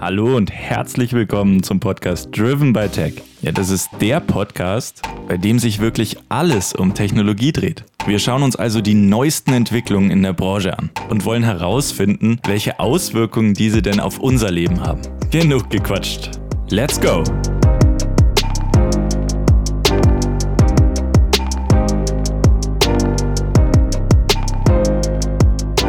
[0.00, 3.14] Hallo und herzlich willkommen zum Podcast Driven by Tech.
[3.42, 7.84] Ja, das ist der Podcast, bei dem sich wirklich alles um Technologie dreht.
[8.06, 12.78] Wir schauen uns also die neuesten Entwicklungen in der Branche an und wollen herausfinden, welche
[12.78, 15.02] Auswirkungen diese denn auf unser Leben haben.
[15.32, 16.30] Genug gequatscht.
[16.70, 17.24] Let's go!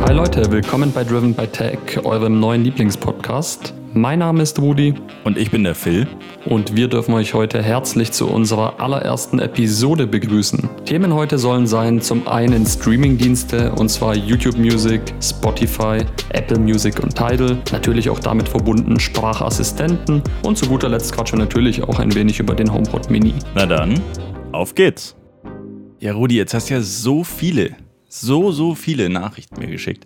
[0.02, 3.76] Hi Leute, willkommen bei Driven by Tech, eurem neuen Lieblingspodcast.
[3.94, 4.94] Mein Name ist Rudi.
[5.24, 6.08] Und ich bin der Phil.
[6.45, 10.70] Und wir dürfen euch heute herzlich zu unserer allerersten Episode begrüßen.
[10.86, 17.16] Themen heute sollen sein zum einen Streamingdienste, und zwar YouTube Music, Spotify, Apple Music und
[17.16, 17.58] Tidal.
[17.72, 20.21] Natürlich auch damit verbunden Sprachassistenten.
[20.44, 23.34] Und zu guter Letzt quatschen wir natürlich auch ein wenig über den HomePod Mini.
[23.55, 23.99] Na dann,
[24.52, 25.16] auf geht's.
[25.99, 27.71] Ja, Rudi, jetzt hast du ja so viele,
[28.08, 30.05] so, so viele Nachrichten mir geschickt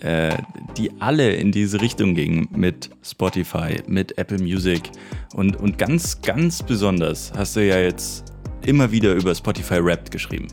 [0.00, 0.36] äh,
[0.76, 4.90] die alle in diese Richtung gingen mit Spotify, mit Apple Music
[5.34, 8.24] und, und ganz, ganz besonders hast du ja jetzt
[8.66, 10.48] immer wieder über Spotify Wrapped geschrieben.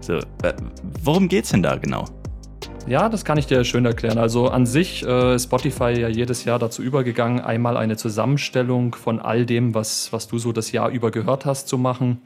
[0.00, 0.54] So, äh,
[1.02, 2.06] worum geht's denn da genau?
[2.88, 4.16] Ja, das kann ich dir schön erklären.
[4.16, 9.20] Also an sich äh, ist Spotify ja jedes Jahr dazu übergegangen, einmal eine Zusammenstellung von
[9.20, 12.22] all dem, was, was du so das Jahr über gehört hast, zu machen.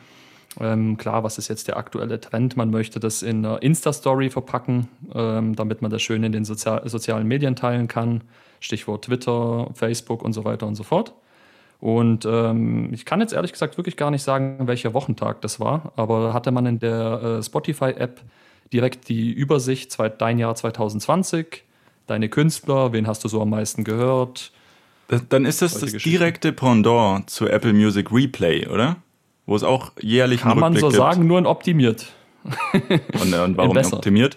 [0.60, 2.56] Ähm, klar, was ist jetzt der aktuelle Trend?
[2.56, 6.86] Man möchte das in einer Insta-Story verpacken, ähm, damit man das schön in den Sozial
[6.88, 8.22] sozialen Medien teilen kann.
[8.60, 11.14] Stichwort Twitter, Facebook und so weiter und so fort.
[11.80, 15.92] Und ähm, ich kann jetzt ehrlich gesagt wirklich gar nicht sagen, welcher Wochentag das war,
[15.96, 18.20] aber hatte man in der äh, Spotify-App
[18.72, 21.64] direkt die Übersicht, zwei, dein Jahr 2020,
[22.06, 24.52] deine Künstler, wen hast du so am meisten gehört?
[25.28, 28.96] Dann ist das das direkte Pendant zu Apple Music Replay, oder?
[29.46, 30.96] Wo es auch jährlich Kann man so gibt.
[30.96, 32.06] sagen, nur ein optimiert.
[33.20, 34.36] Und, und warum optimiert?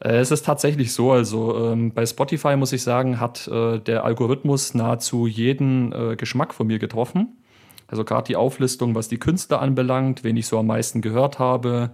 [0.00, 4.04] Äh, es ist tatsächlich so, also ähm, bei Spotify muss ich sagen, hat äh, der
[4.04, 7.38] Algorithmus nahezu jeden äh, Geschmack von mir getroffen.
[7.86, 11.90] Also gerade die Auflistung, was die Künstler anbelangt, wen ich so am meisten gehört habe,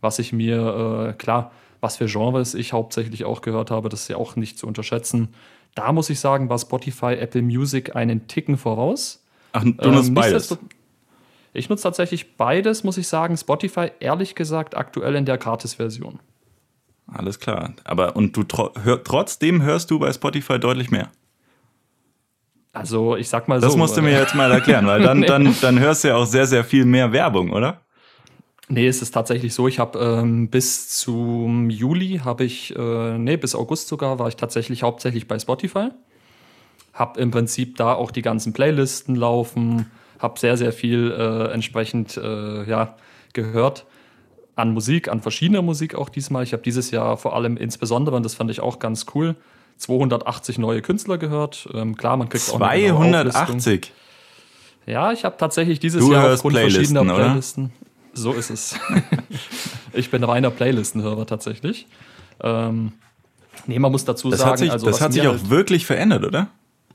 [0.00, 4.08] was ich mir, äh, klar, was für Genres ich hauptsächlich auch gehört habe, das ist
[4.08, 5.28] ja auch nicht zu unterschätzen.
[5.74, 9.25] Da muss ich sagen, war Spotify Apple Music einen Ticken voraus.
[9.56, 10.58] Ach, du nutzt ähm, beides.
[11.54, 13.36] Ich nutze tatsächlich beides, muss ich sagen.
[13.36, 16.20] Spotify, ehrlich gesagt, aktuell in der Gratis-Version.
[17.06, 17.72] Alles klar.
[17.84, 21.08] Aber und du tro hör, trotzdem hörst du bei Spotify deutlich mehr.
[22.72, 23.68] Also, ich sag mal das so.
[23.68, 25.26] Das musst du mir jetzt mal erklären, weil dann, nee.
[25.26, 27.80] dann, dann hörst du ja auch sehr, sehr viel mehr Werbung, oder?
[28.68, 29.68] Nee, es ist tatsächlich so.
[29.68, 34.36] Ich habe ähm, bis zum Juli habe ich, äh, nee, bis August sogar war ich
[34.36, 35.88] tatsächlich hauptsächlich bei Spotify.
[36.96, 39.86] Hab im Prinzip da auch die ganzen Playlisten laufen,
[40.18, 42.96] habe sehr, sehr viel äh, entsprechend äh, ja,
[43.32, 43.86] gehört
[44.56, 46.42] an Musik, an verschiedener Musik auch diesmal.
[46.42, 49.36] Ich habe dieses Jahr vor allem insbesondere, und das fand ich auch ganz cool,
[49.76, 51.68] 280 neue Künstler gehört.
[51.74, 52.92] Ähm, klar, man kriegt 280.
[52.92, 53.92] auch 280?
[54.86, 57.64] Ja, ich habe tatsächlich dieses du Jahr aufgrund verschiedener Playlisten.
[57.64, 57.72] Oder?
[58.14, 58.78] So ist es.
[59.92, 61.86] ich bin reiner Playlistenhörer tatsächlich.
[62.40, 62.92] Ähm,
[63.66, 65.84] nee, man muss dazu das sagen, hat sich, also das hat sich auch halt wirklich
[65.84, 66.48] verändert, oder?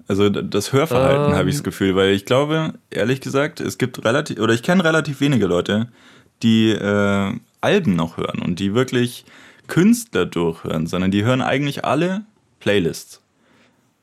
[0.07, 4.03] Also das Hörverhalten ähm, habe ich das Gefühl, weil ich glaube, ehrlich gesagt, es gibt
[4.03, 5.87] relativ, oder ich kenne relativ wenige Leute,
[6.43, 9.25] die äh, Alben noch hören und die wirklich
[9.67, 12.25] Künstler durchhören, sondern die hören eigentlich alle
[12.59, 13.21] Playlists.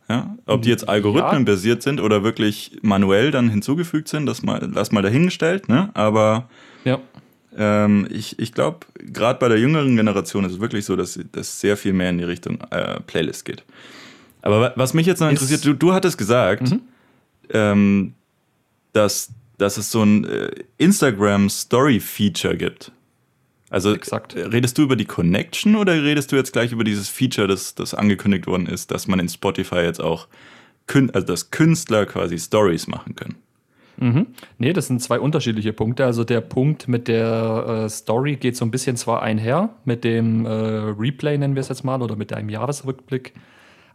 [0.08, 0.34] Ja?
[0.46, 1.90] Ob die jetzt algorithmenbasiert ja.
[1.90, 5.90] sind oder wirklich manuell dann hinzugefügt sind, das mal, lass mal dahingestellt, ne?
[5.92, 6.48] Aber
[6.84, 6.98] ja.
[7.56, 11.60] ähm, ich, ich glaube, gerade bei der jüngeren Generation ist es wirklich so, dass das
[11.60, 13.64] sehr viel mehr in die Richtung äh, Playlist geht.
[14.42, 16.80] Aber was mich jetzt noch interessiert, du, du hattest gesagt, mhm.
[17.50, 18.14] ähm,
[18.92, 22.92] dass, dass es so ein äh, Instagram-Story-Feature gibt.
[23.70, 24.34] Also Exakt.
[24.34, 27.92] redest du über die Connection oder redest du jetzt gleich über dieses Feature, das, das
[27.94, 30.26] angekündigt worden ist, dass man in Spotify jetzt auch,
[30.94, 33.36] also dass Künstler quasi Stories machen können?
[33.98, 34.28] Mhm.
[34.58, 36.04] Nee, das sind zwei unterschiedliche Punkte.
[36.04, 40.46] Also der Punkt mit der äh, Story geht so ein bisschen zwar einher mit dem
[40.46, 43.34] äh, Replay, nennen wir es jetzt mal, oder mit einem Jahresrückblick.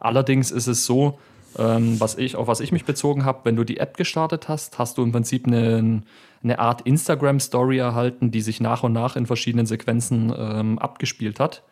[0.03, 1.18] Allerdings ist es so,
[1.58, 4.79] ähm, was ich, auf was ich mich bezogen habe, wenn du die App gestartet hast,
[4.79, 6.03] hast du im Prinzip eine,
[6.44, 11.64] eine Art Instagram-Story erhalten, die sich nach und nach in verschiedenen Sequenzen ähm, abgespielt hat.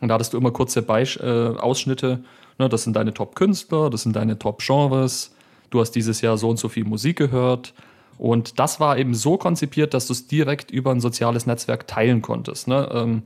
[0.00, 2.24] Und da hattest du immer kurze Beisch äh, Ausschnitte.
[2.58, 5.34] Ne, das sind deine Top-Künstler, das sind deine Top-Genres.
[5.70, 7.72] Du hast dieses Jahr so und so viel Musik gehört.
[8.18, 12.20] Und das war eben so konzipiert, dass du es direkt über ein soziales Netzwerk teilen
[12.20, 12.68] konntest.
[12.68, 12.88] Ne?
[12.92, 13.22] Ähm,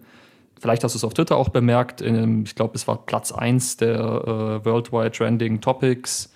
[0.61, 2.01] Vielleicht hast du es auf Twitter auch bemerkt.
[2.01, 6.33] In, ich glaube, es war Platz 1 der äh, Worldwide Trending Topics.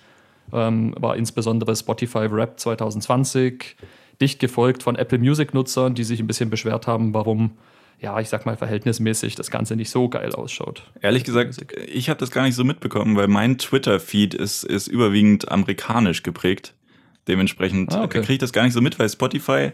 [0.53, 3.75] Ähm, war insbesondere Spotify Rap 2020.
[4.19, 7.51] Dicht gefolgt von Apple Music-Nutzern, die sich ein bisschen beschwert haben, warum
[8.01, 10.89] ja, ich sag mal, verhältnismäßig das Ganze nicht so geil ausschaut.
[11.01, 15.51] Ehrlich gesagt, ich habe das gar nicht so mitbekommen, weil mein Twitter-Feed ist, ist überwiegend
[15.51, 16.73] amerikanisch geprägt.
[17.27, 18.21] Dementsprechend ah, okay.
[18.21, 19.71] kriege ich das gar nicht so mit, weil Spotify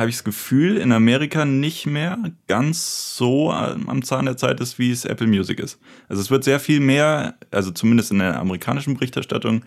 [0.00, 2.18] habe ich das Gefühl, in Amerika nicht mehr
[2.48, 5.78] ganz so am Zahn der Zeit ist, wie es Apple Music ist.
[6.08, 9.62] Also es wird sehr viel mehr, also zumindest in der amerikanischen Berichterstattung,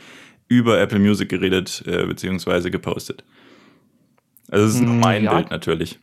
[0.47, 3.23] über Apple Music geredet äh, beziehungsweise gepostet.
[4.49, 5.35] Also es ist nur mein ja.
[5.35, 5.99] Bild natürlich.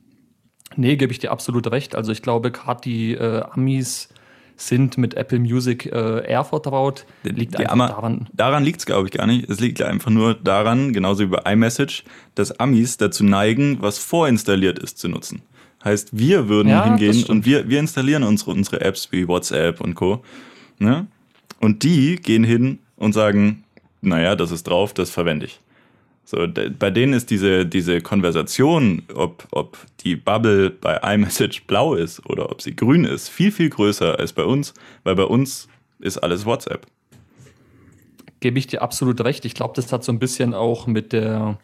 [0.76, 1.94] Nee, gebe ich dir absolut recht.
[1.94, 4.08] Also ich glaube, gerade die äh, Amis
[4.60, 7.06] sind mit Apple Music äh, eher vertraut.
[7.22, 8.28] Liegt die einfach daran.
[8.32, 9.48] Daran liegt es, glaube ich, gar nicht.
[9.48, 12.04] Es liegt einfach nur daran, genauso wie bei iMessage,
[12.34, 15.42] dass Amis dazu neigen, was vorinstalliert ist, zu nutzen.
[15.82, 19.94] Heißt, wir würden ja, hingehen und wir, wir installieren unsere, unsere Apps wie WhatsApp und
[19.94, 20.22] Co.
[20.78, 21.06] Ne?
[21.58, 23.64] Und die gehen hin und sagen,
[24.02, 25.60] naja, das ist drauf, das verwende ich.
[26.30, 32.24] So, bei denen ist diese, diese Konversation, ob, ob die Bubble bei iMessage blau ist
[32.24, 34.72] oder ob sie grün ist, viel, viel größer als bei uns,
[35.02, 35.66] weil bei uns
[35.98, 36.86] ist alles WhatsApp.
[38.38, 39.44] Gebe ich dir absolut recht.
[39.44, 41.58] Ich glaube, das hat so ein bisschen auch mit der,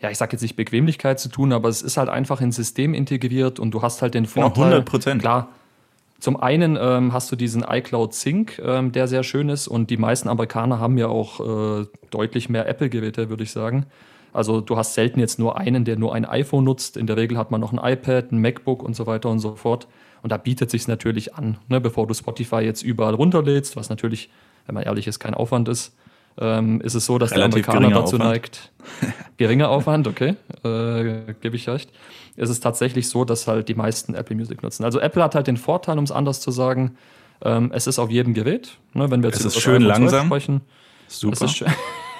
[0.00, 2.94] ja, ich sage jetzt nicht Bequemlichkeit zu tun, aber es ist halt einfach ins System
[2.94, 4.64] integriert und du hast halt den genau, Vorteil.
[4.64, 5.20] 100 Prozent.
[5.20, 5.50] Klar,
[6.20, 9.96] zum einen ähm, hast du diesen iCloud Sync, ähm, der sehr schön ist und die
[9.96, 11.40] meisten Amerikaner haben ja auch
[11.80, 13.86] äh, deutlich mehr Apple-Geräte, würde ich sagen.
[14.32, 16.96] Also du hast selten jetzt nur einen, der nur ein iPhone nutzt.
[16.96, 19.56] In der Regel hat man noch ein iPad, ein MacBook und so weiter und so
[19.56, 19.88] fort.
[20.22, 24.30] Und da bietet sich natürlich an, ne, bevor du Spotify jetzt überall runterlädst, was natürlich,
[24.66, 25.96] wenn man ehrlich ist, kein Aufwand ist,
[26.38, 28.30] ähm, ist es so, dass Relativ der Amerikaner dazu Aufwand.
[28.30, 28.72] neigt.
[29.36, 31.90] Geringer Aufwand, okay, äh, gebe ich recht
[32.40, 34.84] ist es tatsächlich so, dass halt die meisten Apple Music nutzen.
[34.84, 36.96] Also Apple hat halt den Vorteil, um es anders zu sagen,
[37.42, 38.78] ähm, es ist auf jedem Gerät.
[38.94, 40.26] Ne, wenn wir jetzt es ist schön langsam.
[40.26, 40.60] Sprechen,
[41.08, 41.46] super.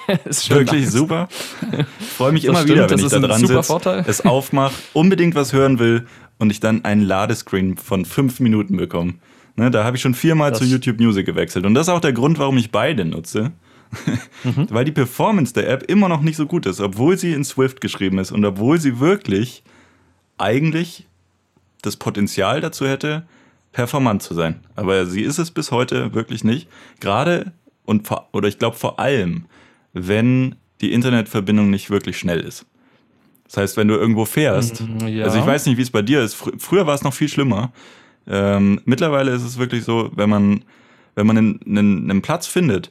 [0.07, 0.99] Es ist, schön, ist wirklich langsam.
[0.99, 1.29] super.
[2.17, 5.53] Freue mich das immer stimmt, wieder, wenn ich da dran sitze, es aufmache, unbedingt was
[5.53, 6.07] hören will
[6.39, 9.15] und ich dann einen Ladescreen von fünf Minuten bekomme.
[9.55, 11.65] Ne, da habe ich schon viermal das zu YouTube Music gewechselt.
[11.65, 13.53] Und das ist auch der Grund, warum ich beide nutze.
[14.45, 14.67] Mhm.
[14.71, 17.81] Weil die Performance der App immer noch nicht so gut ist, obwohl sie in Swift
[17.81, 19.63] geschrieben ist und obwohl sie wirklich
[20.39, 21.07] eigentlich
[21.83, 23.27] das Potenzial dazu hätte,
[23.73, 24.61] performant zu sein.
[24.75, 26.69] Aber sie ist es bis heute wirklich nicht.
[27.01, 27.53] Gerade
[27.85, 29.47] und vor, oder ich glaube vor allem,
[29.93, 32.67] wenn die Internetverbindung nicht wirklich schnell ist.
[33.45, 35.25] Das heißt, wenn du irgendwo fährst, mm, ja.
[35.25, 36.35] also ich weiß nicht, wie es bei dir ist.
[36.35, 37.73] Fr früher war es noch viel schlimmer.
[38.27, 40.65] Ähm, mittlerweile ist es wirklich so, wenn man,
[41.17, 42.91] wenn man einen, einen, einen Platz findet,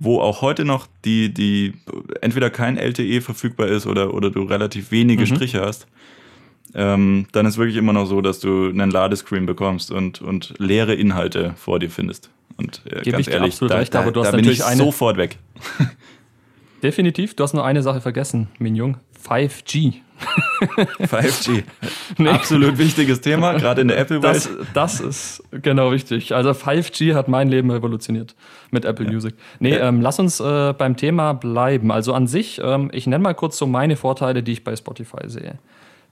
[0.00, 1.74] wo auch heute noch die, die
[2.22, 5.26] entweder kein LTE verfügbar ist oder, oder du relativ wenige mhm.
[5.26, 5.86] Striche hast,
[6.74, 10.94] ähm, dann ist wirklich immer noch so, dass du einen Ladescreen bekommst und, und leere
[10.94, 12.30] Inhalte vor dir findest.
[12.56, 15.38] Und äh, ganz ehrlich, da, recht, da, da bin ich eine, sofort weg.
[16.82, 18.96] Definitiv, du hast nur eine Sache vergessen, Minjung.
[19.28, 19.96] 5G.
[21.00, 21.62] 5G.
[22.18, 22.28] Nee.
[22.28, 24.48] Absolut wichtiges Thema, gerade in der Apple-Welt.
[24.74, 26.34] Das, das, ist genau richtig.
[26.34, 28.34] Also 5G hat mein Leben revolutioniert
[28.70, 29.12] mit Apple ja.
[29.12, 29.34] Music.
[29.58, 29.88] Nee, ja.
[29.88, 31.90] ähm, lass uns äh, beim Thema bleiben.
[31.90, 35.28] Also an sich, ähm, ich nenne mal kurz so meine Vorteile, die ich bei Spotify
[35.28, 35.58] sehe.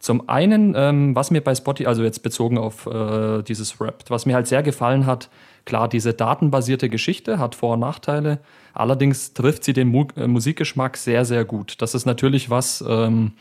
[0.00, 4.26] Zum einen, ähm, was mir bei Spotify, also jetzt bezogen auf äh, dieses Rap, was
[4.26, 5.29] mir halt sehr gefallen hat,
[5.65, 8.38] klar, diese datenbasierte Geschichte hat Vor- und Nachteile.
[8.79, 11.83] Allerdings trifft sie den Mu äh, Musikgeschmack sehr, sehr gut.
[11.83, 13.33] Das ist natürlich was, ähm,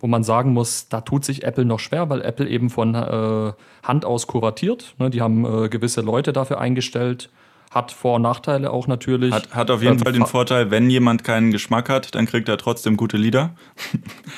[0.00, 3.52] wo man sagen muss, da tut sich Apple noch schwer, weil Apple eben von äh,
[3.82, 4.94] Hand aus kuratiert.
[4.98, 7.28] Ne, die haben äh, gewisse Leute dafür eingestellt
[7.72, 9.34] hat Vor- und Nachteile auch natürlich.
[9.34, 12.48] Hat, hat auf jeden ähm, Fall den Vorteil, wenn jemand keinen Geschmack hat, dann kriegt
[12.48, 13.54] er trotzdem gute Lieder.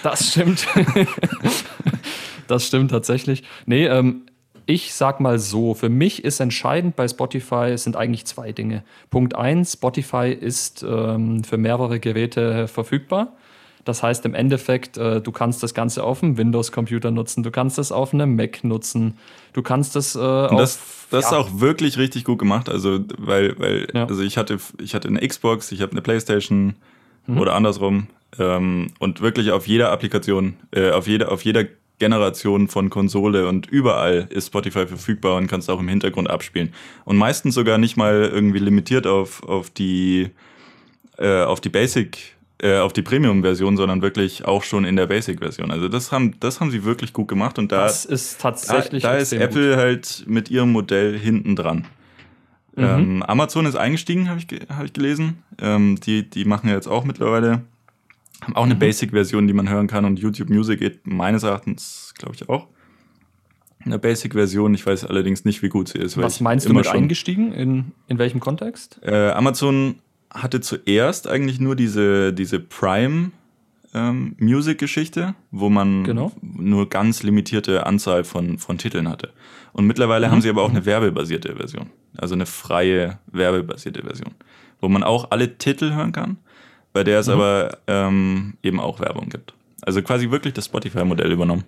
[0.03, 0.67] Das stimmt.
[2.49, 3.45] das stimmt tatsächlich.
[3.67, 4.23] Nee, ähm,
[4.69, 8.85] ich sag mal so, für mich ist entscheidend bei Spotify sind eigentlich zwei Dinge.
[9.09, 13.33] Punkt eins, Spotify ist ähm, für mehrere Geräte verfügbar.
[13.87, 17.79] Das heißt im Endeffekt, äh, du kannst das Ganze auf einem Windows-Computer nutzen, du kannst
[17.79, 19.17] es auf einem Mac nutzen,
[19.55, 20.51] du kannst es äh, auf.
[20.51, 20.79] Das,
[21.11, 21.31] das ja.
[21.31, 22.69] ist auch wirklich richtig gut gemacht.
[22.69, 24.05] Also, weil, weil, ja.
[24.05, 26.75] also ich hatte, ich hatte eine Xbox, ich habe eine Playstation
[27.27, 27.39] mhm.
[27.39, 28.09] oder andersrum.
[28.39, 31.65] Ähm, und wirklich auf jeder Applikation, äh, auf jeder, auf jeder
[31.99, 36.73] Generation von Konsole und überall ist Spotify verfügbar und kannst auch im Hintergrund abspielen.
[37.05, 40.31] Und meistens sogar nicht mal irgendwie limitiert auf, auf die,
[41.19, 45.71] äh, auf die Basic äh, auf die Premium-Version, sondern wirklich auch schon in der Basic-Version.
[45.71, 49.13] Also das haben, das haben sie wirklich gut gemacht und da, das ist tatsächlich da,
[49.13, 49.77] da ist Apple gut.
[49.77, 51.87] halt mit ihrem Modell hinten dran.
[52.75, 52.85] Mhm.
[52.85, 55.43] Ähm, Amazon ist eingestiegen, habe ich, hab ich gelesen.
[55.61, 57.63] Ähm, die, die machen ja jetzt auch mittlerweile,
[58.43, 58.81] haben auch eine mhm.
[58.81, 62.69] Basic-Version, die man hören kann und YouTube Music geht meines Erachtens, glaube ich, auch.
[63.85, 66.17] Eine Basic-Version, ich weiß allerdings nicht, wie gut sie ist.
[66.17, 67.53] Was meinst du mit eingestiegen?
[67.53, 69.01] In, in welchem Kontext?
[69.03, 69.97] Äh, Amazon
[70.31, 73.31] hatte zuerst eigentlich nur diese, diese Prime
[73.95, 76.33] ähm, Music-Geschichte, wo man Genau.
[76.43, 79.31] nur ganz limitierte Anzahl von, von Titeln hatte.
[79.73, 81.91] Und mittlerweile haben sie aber auch eine werbebasierte Version.
[82.17, 84.35] Also eine freie werbebasierte Version.
[84.81, 86.39] Wo man auch alle Titel hören kann,
[86.99, 89.55] bei der es aber ähm, eben auch Werbung gibt.
[89.83, 91.63] Also quasi wirklich das Spotify-Modell übernommen.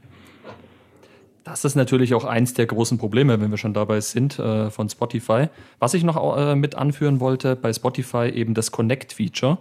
[1.45, 4.89] Das ist natürlich auch eins der großen Probleme, wenn wir schon dabei sind, äh, von
[4.89, 5.47] Spotify.
[5.79, 9.59] Was ich noch äh, mit anführen wollte, bei Spotify eben das Connect-Feature.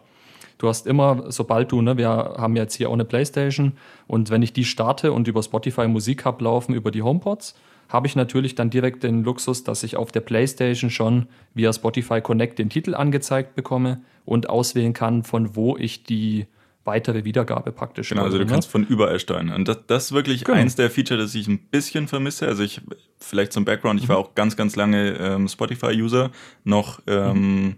[0.57, 3.73] Du hast immer, sobald du, ne, wir haben jetzt hier auch eine Playstation
[4.07, 7.53] und wenn ich die starte und über Spotify Musik habe laufen über die HomePods,
[7.89, 12.22] habe ich natürlich dann direkt den Luxus, dass ich auf der Playstation schon via Spotify
[12.22, 16.46] Connect den Titel angezeigt bekomme und auswählen kann, von wo ich die
[16.86, 18.51] weitere Wiedergabe praktisch Genau, also du ne?
[18.51, 19.50] kannst von überall steuern.
[19.51, 20.58] Und das, das ist wirklich Genau.
[20.58, 22.48] eins der Feature, das ich ein bisschen vermisse.
[22.48, 22.81] Also ich,
[23.19, 24.13] vielleicht zum Background, ich Mhm.
[24.13, 26.31] war auch ganz, ganz lange ähm, Spotify-User,
[26.63, 27.75] noch ähm,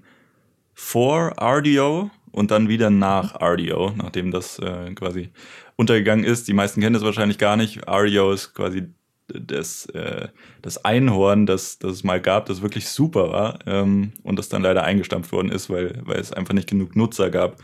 [0.73, 5.29] vor RDO und dann wieder nach RDO, nachdem das äh, quasi
[5.75, 6.47] untergegangen ist.
[6.47, 7.87] Die meisten kennen das wahrscheinlich gar nicht.
[7.89, 8.83] RDO ist quasi
[9.33, 10.27] das, äh,
[10.61, 14.61] das Einhorn, das, das es mal gab, das wirklich super war ähm, und das dann
[14.61, 17.57] leider eingestampft worden ist, weil, weil es einfach nicht genug Nutzer gab.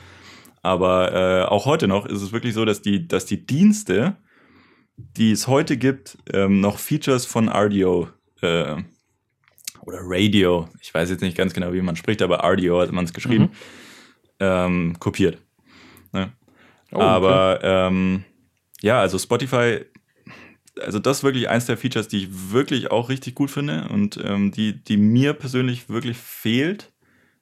[0.61, 4.17] Aber äh, auch heute noch ist es wirklich so, dass die, dass die Dienste,
[4.97, 8.09] die es heute gibt, ähm, noch Features von RDO
[8.41, 8.75] äh,
[9.81, 13.05] oder Radio, ich weiß jetzt nicht ganz genau, wie man spricht, aber RDO hat man
[13.05, 13.51] es geschrieben,
[14.39, 15.37] ähm, kopiert.
[16.11, 16.33] Ne?
[16.91, 17.03] Oh, okay.
[17.03, 18.23] aber ähm,
[18.81, 19.85] ja, also Spotify,
[20.81, 24.19] also das ist wirklich eins der Features, die ich wirklich auch richtig gut finde und
[24.23, 26.91] ähm, die, die mir persönlich wirklich fehlt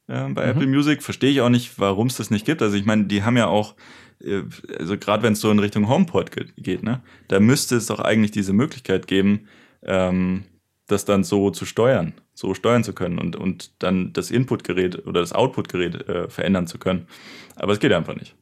[0.07, 0.49] ähm, bei Mhm.
[0.51, 1.03] Apple Music.
[1.03, 2.61] Verstehe ich auch nicht, warum es das nicht gibt.
[2.61, 3.75] Also ich meine, die haben ja auch,
[4.23, 4.41] äh,
[4.79, 7.99] also gerade wenn es so in Richtung HomePod ge geht, ne, da müsste es doch
[7.99, 9.47] eigentlich diese Möglichkeit geben,
[9.83, 10.43] ähm,
[10.87, 15.21] das dann so zu steuern, so steuern zu können und, und dann das Inputgerät oder
[15.21, 17.07] das Outputgerät äh, verändern zu können.
[17.55, 18.35] Aber es geht einfach nicht.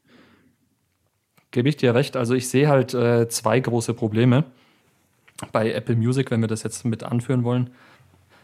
[1.52, 2.18] Gebe ich dir recht.
[2.18, 4.46] Also ich sehe halt äh, zwei große Probleme
[5.52, 7.70] bei Apple Music, wenn wir das jetzt mit anführen wollen.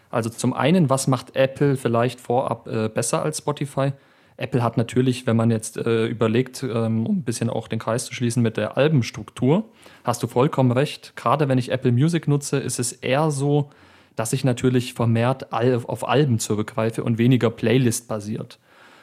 [0.10, 3.94] Also zum einen, was macht Apple vielleicht vorab äh, besser als Spotify?
[4.38, 8.06] Apple hat natürlich, wenn man jetzt äh, überlegt, ähm, um ein bisschen auch den Kreis
[8.06, 9.66] zu schließen mit der Albenstruktur,
[10.04, 11.14] hast du vollkommen recht.
[11.16, 13.70] Gerade wenn ich Apple Music nutze, ist es eher so,
[14.16, 18.60] dass ich natürlich vermehrt auf Alben zurückgreife und weniger Playlist-basiert.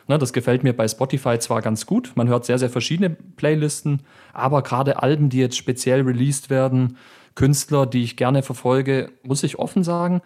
[0.08, 4.02] Ne, das gefällt mir bei Spotify zwar ganz gut, man hört sehr, sehr verschiedene Playlisten,
[4.32, 6.96] aber gerade Alben, die jetzt speziell released werden,
[7.36, 10.20] Künstler, die ich gerne verfolge, muss ich offen sagen,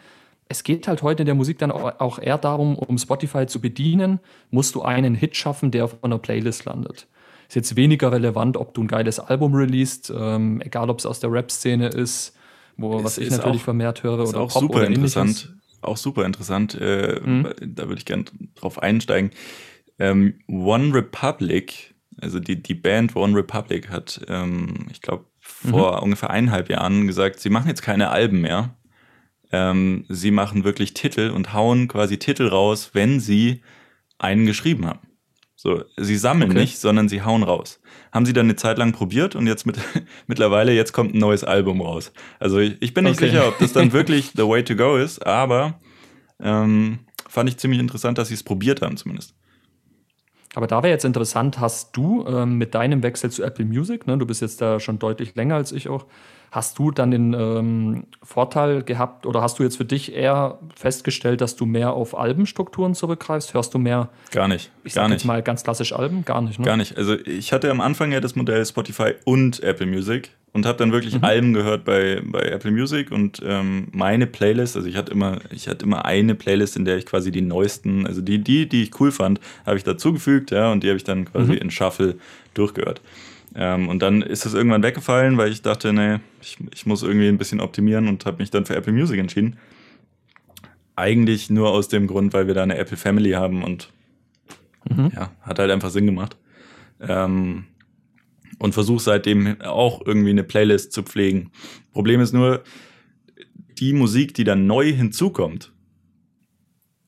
[0.49, 3.61] es geht halt heute in der Musik dann au- auch eher darum, um Spotify zu
[3.61, 4.19] bedienen,
[4.51, 7.07] musst du einen Hit schaffen, der auf einer Playlist landet.
[7.49, 11.21] Ist jetzt weniger relevant, ob du ein geiles Album releast, ähm, egal ob es aus
[11.21, 12.35] der Rap-Szene ist,
[12.77, 15.55] wo Es was ich natürlich auch- vermehrt höre ist oder auch Pop super oder interessant.
[15.83, 16.75] Auch super interessant.
[16.81, 17.49] Äh, Mhm.
[17.61, 18.25] Da würde ich gerne
[18.55, 19.31] drauf einsteigen.
[19.99, 26.03] Ähm, One Republic, also die, die Band One Republic hat, ähm, ich glaube, vor Mhm.
[26.05, 28.75] ungefähr eineinhalb Jahren gesagt, sie machen jetzt keine Alben mehr.
[29.53, 33.63] Ähm, sie machen wirklich Titel und hauen quasi Titel raus, wenn sie
[34.19, 35.01] einen geschrieben haben.
[35.57, 36.61] So, sie sammeln Okay.
[36.61, 37.81] nicht, sondern sie hauen raus.
[38.13, 39.77] Haben sie dann eine Zeit lang probiert und jetzt mit,
[40.27, 42.13] mittlerweile, jetzt kommt ein neues Album raus.
[42.39, 43.27] Also ich, ich bin nicht Okay.
[43.29, 45.79] sicher, ob das dann wirklich the way to go ist, aber
[46.41, 49.35] ähm, fand ich ziemlich interessant, dass sie es probiert haben zumindest.
[50.55, 54.19] Aber da wäre jetzt interessant, hast du ähm, mit deinem Wechsel zu Apple Music, ne,
[54.19, 56.07] du bist jetzt da schon deutlich länger als ich auch,
[56.51, 61.41] hast du dann den ähm, Vorteil gehabt oder hast du jetzt für dich eher festgestellt,
[61.41, 63.55] dass du mehr auf Albenstrukturen zurückgreifst?
[63.55, 64.71] Hörst du mehr, Gar nicht.
[64.83, 65.21] ich gar sag nicht.
[65.21, 66.25] jetzt mal ganz klassisch Alben?
[66.25, 66.65] Gar nicht, ne?
[66.65, 66.97] Gar nicht.
[66.97, 70.91] Also ich hatte am Anfang ja das Modell Spotify und Apple Music und habe dann
[70.91, 75.39] wirklich Alben gehört bei, bei Apple Music und ähm, meine Playlist, also ich hatte immer,
[75.53, 78.83] ich hatte immer eine Playlist, in der ich quasi die neuesten, also die, die, die
[78.83, 82.17] ich cool fand, habe ich dazugefügt, ja, und die habe ich dann quasi in Shuffle
[82.55, 83.01] durchgehört.
[83.55, 87.29] Ähm, und dann ist das irgendwann weggefallen, weil ich dachte, nee, ich, ich muss irgendwie
[87.29, 89.57] ein bisschen optimieren und habe mich dann für Apple Music entschieden.
[90.97, 93.93] Eigentlich nur aus dem Grund, weil wir da eine Apple Family haben und
[95.15, 96.37] ja, hat halt einfach Sinn gemacht.
[97.01, 97.65] Ähm,
[98.59, 101.51] und versuche seitdem auch irgendwie eine Playlist zu pflegen.
[101.93, 102.63] Problem ist nur,
[103.79, 105.73] die Musik, die dann neu hinzukommt,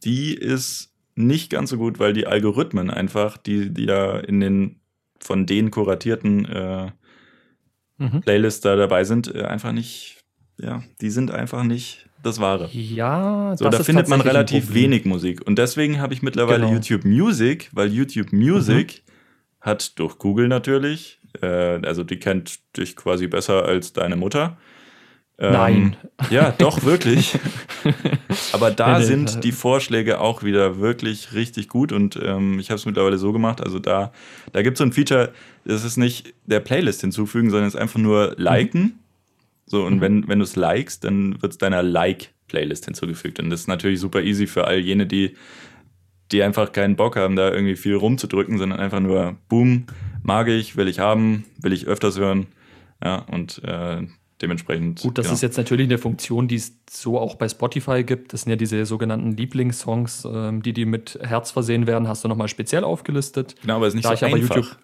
[0.05, 4.81] die ist nicht ganz so gut, weil die Algorithmen einfach, die, die da in den
[5.23, 6.91] von den kuratierten äh,
[7.99, 8.21] Mhm.
[8.23, 10.25] Playlists da dabei sind, äh, einfach nicht,
[10.59, 12.69] ja, die sind einfach nicht das Wahre.
[12.73, 15.47] Ja, So, das da findet man relativ wenig Musik.
[15.47, 16.73] Und deswegen habe ich mittlerweile Genau.
[16.73, 19.03] YouTube Music, weil YouTube Music
[19.61, 24.57] hat durch Google natürlich, äh, also die kennt dich quasi besser als deine Mutter,
[25.39, 25.97] Ähm, Nein.
[26.31, 27.39] Ja, doch, wirklich.
[28.53, 29.41] Aber da sind nee.
[29.41, 33.61] die Vorschläge auch wieder wirklich richtig gut und ähm, ich habe es mittlerweile so gemacht.
[33.61, 34.13] Also da,
[34.53, 35.33] da gibt es so ein Feature,
[35.65, 38.81] das ist nicht der Playlist hinzufügen, sondern es ist einfach nur liken.
[38.81, 38.93] Mhm.
[39.67, 40.01] So, und mhm.
[40.01, 43.41] wenn, wenn du es likest, dann wird es deiner Like-Playlist hinzugefügt.
[43.41, 45.35] Und das ist natürlich super easy für all jene, die,
[46.31, 49.87] die einfach keinen Bock haben, da irgendwie viel rumzudrücken, sondern einfach nur, boom,
[50.23, 52.49] mag ich, will ich haben, will ich öfters hören.
[53.03, 54.03] Ja, und äh,
[54.43, 55.01] dementsprechend.
[55.01, 55.35] Gut, das genau.
[55.35, 58.33] ist jetzt natürlich eine Funktion, die es so auch bei Spotify gibt.
[58.33, 62.29] Das sind ja diese sogenannten Lieblingssongs, ähm, die die mit Herz versehen werden, hast du
[62.29, 63.55] nochmal speziell aufgelistet.
[63.63, 64.57] Genau, aber es ist nicht da so einfach.
[64.57, 64.77] YouTube,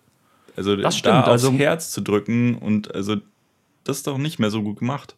[0.57, 3.17] also das stimmt, da aufs also, Herz zu drücken und also
[3.85, 5.17] das ist doch nicht mehr so gut gemacht.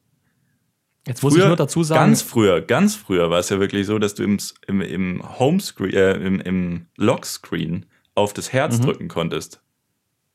[1.07, 2.01] Jetzt muss früher, ich nur dazu sagen.
[2.01, 5.95] Ganz früher, ganz früher war es ja wirklich so, dass du im, im, im Homescreen,
[5.95, 8.83] äh, im, im Lockscreen auf das Herz mhm.
[8.83, 9.63] drücken konntest.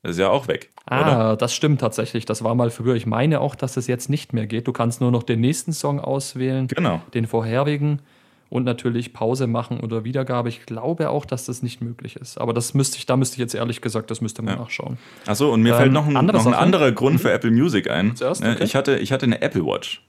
[0.05, 0.69] Das ist ja auch weg.
[0.85, 1.38] Ah, oder?
[1.38, 2.25] das stimmt tatsächlich.
[2.25, 2.93] Das war mal früher.
[2.93, 4.67] Ich meine auch, dass es jetzt nicht mehr geht.
[4.67, 7.01] Du kannst nur noch den nächsten Song auswählen, genau.
[7.15, 8.01] den vorherigen
[8.50, 10.50] und natürlich Pause machen oder Wiedergabe.
[10.50, 12.39] Ich glaube auch, dass das nicht möglich ist.
[12.39, 14.59] Aber das müsste ich, da müsste ich jetzt ehrlich gesagt, das müsste man ja.
[14.59, 15.00] nachschauen.
[15.25, 17.19] Achso, und mir ähm, fällt noch ein, noch ein anderer Grund mhm.
[17.19, 18.15] für Apple Music ein.
[18.15, 18.63] Zuerst, ne, okay.
[18.63, 20.03] ich, hatte, ich hatte eine Apple Watch.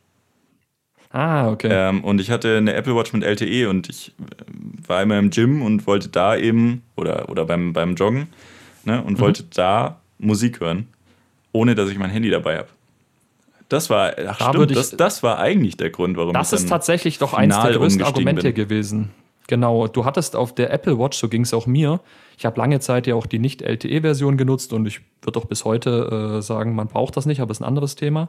[1.11, 1.69] Ah, okay.
[1.71, 4.13] Ähm, und ich hatte eine Apple Watch mit LTE und ich
[4.87, 8.27] war immer im Gym und wollte da eben, oder, oder beim, beim Joggen,
[8.87, 9.21] ne, und mhm.
[9.21, 10.89] wollte da Musik hören,
[11.53, 12.69] ohne dass ich mein Handy dabei habe.
[13.69, 16.51] Das war, ach da stimmt, ich, das, das war eigentlich der Grund, warum das ich
[16.53, 18.55] Das ist tatsächlich doch eins der größten Argumente bin.
[18.55, 19.11] gewesen.
[19.49, 22.01] Genau, du hattest auf der Apple Watch, so ging es auch mir.
[22.39, 26.39] Ich habe lange Zeit ja auch die Nicht-LTE-Version genutzt und ich würde auch bis heute
[26.39, 28.29] äh, sagen, man braucht das nicht, aber es ist ein anderes Thema.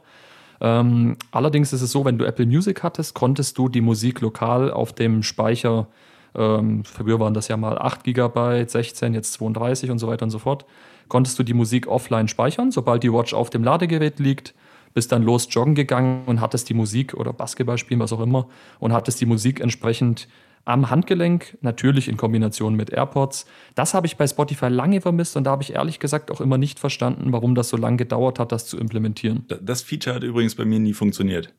[0.60, 4.72] Ähm, allerdings ist es so, wenn du Apple Music hattest, konntest du die Musik lokal
[4.72, 5.88] auf dem Speicher,
[6.34, 10.30] ähm, früher waren das ja mal 8 GB, 16, jetzt 32 und so weiter und
[10.30, 10.64] so fort,
[11.08, 14.54] konntest du die Musik offline speichern, sobald die Watch auf dem Ladegerät liegt,
[14.94, 18.48] bist dann los joggen gegangen und hattest die Musik oder Basketball spielen, was auch immer,
[18.78, 20.28] und hattest die Musik entsprechend
[20.64, 23.46] am Handgelenk, natürlich in Kombination mit AirPods.
[23.74, 26.58] Das habe ich bei Spotify lange vermisst und da habe ich ehrlich gesagt auch immer
[26.58, 29.46] nicht verstanden, warum das so lange gedauert hat, das zu implementieren.
[29.62, 31.54] Das Feature hat übrigens bei mir nie funktioniert.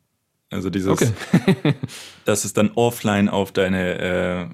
[0.52, 1.12] Also dieses, okay.
[2.26, 4.48] dass es dann offline auf deine äh,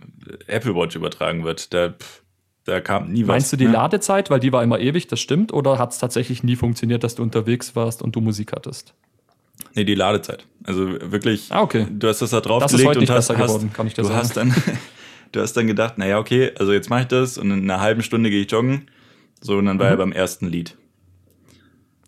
[0.47, 1.73] Apple Watch übertragen wird.
[1.73, 2.23] Da, pff,
[2.65, 3.27] da kam nie was.
[3.27, 3.71] Meinst du die ne?
[3.71, 5.53] Ladezeit, weil die war immer ewig, das stimmt?
[5.53, 8.93] Oder hat es tatsächlich nie funktioniert, dass du unterwegs warst und du Musik hattest?
[9.73, 10.45] Nee, die Ladezeit.
[10.63, 11.87] Also wirklich, ah, okay.
[11.89, 14.15] du hast das da draufgelegt und hast, geworden, kann ich du sagen.
[14.15, 14.53] hast dann
[15.31, 18.01] du hast dann gedacht, naja, okay, also jetzt mache ich das und in einer halben
[18.01, 18.87] Stunde gehe ich joggen.
[19.41, 19.93] So, und dann war mhm.
[19.93, 20.75] er beim ersten Lied.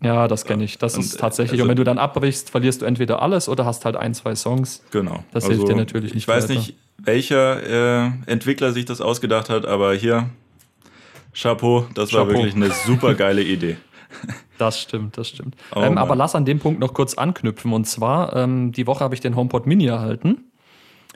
[0.02, 0.78] Ja, das kenne ich.
[0.78, 1.60] Das und, ist tatsächlich.
[1.60, 4.34] Also, und wenn du dann abbrichst, verlierst du entweder alles oder hast halt ein, zwei
[4.34, 4.82] Songs.
[4.90, 5.24] Genau.
[5.32, 6.22] Das also, hilft dir natürlich nicht.
[6.22, 6.60] Ich weiß weiter.
[6.60, 10.30] nicht, welcher äh, Entwickler sich das ausgedacht hat, aber hier
[11.34, 12.28] Chapeau, das Chapeau.
[12.28, 13.76] war wirklich eine super geile Idee.
[14.58, 15.54] Das stimmt, das stimmt.
[15.72, 17.72] Oh, ähm, aber lass an dem Punkt noch kurz anknüpfen.
[17.72, 20.50] Und zwar, ähm, die Woche habe ich den HomePod Mini erhalten.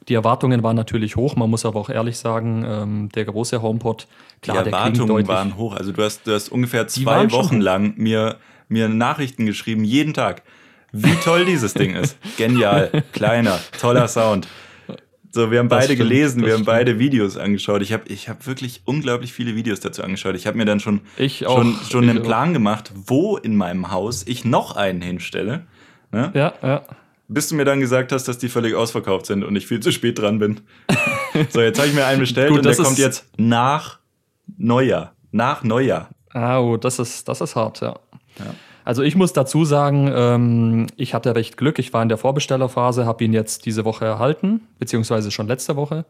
[0.09, 4.07] Die Erwartungen waren natürlich hoch, man muss aber auch ehrlich sagen, ähm, der große HomePod,
[4.40, 5.75] klar, die Erwartungen waren hoch.
[5.75, 8.37] Also du hast, du hast ungefähr zwei Wochen lang mir,
[8.73, 10.43] mir Nachrichten geschrieben, jeden Tag,
[10.93, 12.17] wie toll dieses Ding ist.
[12.37, 14.49] Genial, kleiner, toller Sound.
[15.35, 17.81] So, wir haben das beide stimmt, gelesen, wir haben beide Videos angeschaut.
[17.81, 20.35] Ich habe ich hab wirklich unglaublich viele Videos dazu angeschaut.
[20.35, 22.53] Ich habe mir dann schon, ich schon, schon einen Plan auch.
[22.53, 25.67] gemacht, wo in meinem Haus ich noch einen hinstelle.
[26.11, 26.33] Ne?
[26.35, 26.83] Ja, ja.
[27.29, 29.91] Bis du mir dann gesagt hast, dass die völlig ausverkauft sind und ich viel zu
[29.91, 30.61] spät dran bin.
[31.49, 34.01] so, jetzt habe ich mir einen bestellt Gut, und der kommt jetzt nach
[34.59, 35.15] Neujahr.
[35.31, 36.11] Nach Neujahr.
[36.35, 37.99] Ah, oh, das ist, das ist hart, ja.
[38.38, 38.55] Ja.
[38.85, 41.79] Also ich muss dazu sagen, ähm, ich hatte recht Glück.
[41.79, 46.05] Ich war in der Vorbestellerphase, habe ihn jetzt diese Woche erhalten, beziehungsweise schon letzte Woche.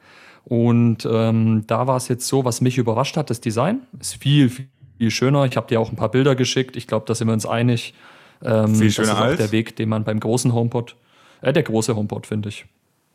[0.44, 4.50] Und ähm, da war es jetzt so, was mich überrascht hat, das Design ist viel,
[4.50, 5.44] viel schöner.
[5.44, 6.76] Ich habe dir auch ein paar Bilder geschickt.
[6.76, 7.94] Ich glaube, da sind wir uns einig.
[8.42, 9.36] Ähm, viel schöner das ist als?
[9.38, 10.96] der Weg, den man beim großen HomePod,
[11.42, 12.64] äh, der große HomePod, finde ich.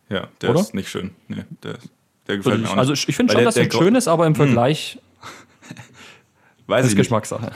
[0.10, 0.62] Ja, der Oder?
[0.62, 1.12] ist nicht schön.
[1.28, 1.74] Nee, der,
[2.28, 2.80] der gefällt mir auch nicht.
[2.80, 4.46] Also ich, finde schon, der, dass er schön ist, aber im hm.
[4.46, 5.00] Vergleich
[6.68, 7.52] Weiß das ist Geschmackssache.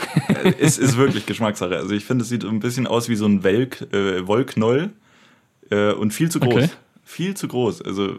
[0.60, 1.76] es ist wirklich Geschmackssache.
[1.76, 4.92] Also ich finde, es sieht ein bisschen aus wie so ein Welk, äh, Wollknoll
[5.70, 6.54] äh, und viel zu groß.
[6.54, 6.70] Okay.
[7.04, 7.82] Viel zu groß.
[7.82, 8.16] Also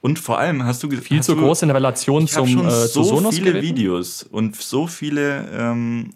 [0.00, 2.70] und vor allem hast du viel hast zu du, groß in Relation zum schon äh,
[2.70, 6.10] so Sonos viele Videos und so viele ähm,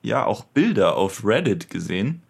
[0.00, 2.22] ja auch Bilder auf Reddit gesehen,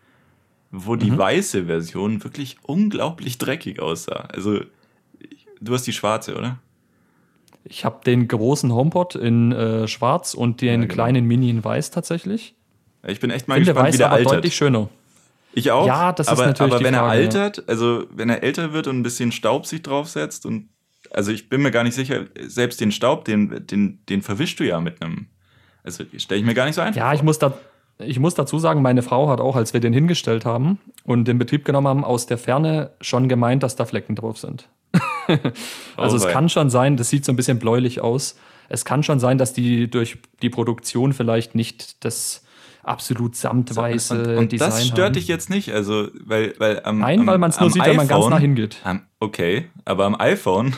[0.72, 1.18] wo die mhm.
[1.18, 4.28] weiße Version wirklich unglaublich dreckig aussah.
[4.32, 4.60] Also
[5.60, 6.58] du hast die schwarze, oder?
[7.64, 10.94] Ich habe den großen HomePod in äh, schwarz und den ja, genau.
[10.94, 12.54] kleinen Mini in weiß tatsächlich.
[13.06, 14.32] Ich bin echt mal Finde gespannt, wie der altert.
[14.32, 14.88] deutlich schöner.
[15.52, 15.86] Ich auch.
[15.86, 18.86] Ja, das aber, ist natürlich Aber wenn Frage, er altert, also wenn er älter wird
[18.86, 20.68] und ein bisschen Staub sich draufsetzt und
[21.12, 24.64] also ich bin mir gar nicht sicher, selbst den Staub, den, den, den verwischst du
[24.64, 25.26] ja mit einem.
[25.82, 27.00] Also stelle ich mir gar nicht so einfach.
[27.00, 27.54] Ja, ich muss da,
[27.98, 31.38] ich muss dazu sagen, meine Frau hat auch, als wir den hingestellt haben und den
[31.38, 34.68] Betrieb genommen haben, aus der Ferne schon gemeint, dass da Flecken drauf sind.
[35.96, 38.38] also oh, es kann schon sein, das sieht so ein bisschen bläulich aus.
[38.68, 42.44] Es kann schon sein, dass die durch die Produktion vielleicht nicht das
[42.82, 45.12] absolut samtweiße und, und Design Das stört haben.
[45.14, 47.96] dich jetzt nicht, also weil weil am Nein, weil man es nur sieht, iPhone, wenn
[47.96, 48.82] man ganz nah hingeht.
[49.18, 50.74] okay, aber am iPhone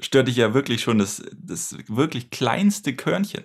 [0.00, 3.44] stört dich ja wirklich schon das, das wirklich kleinste Körnchen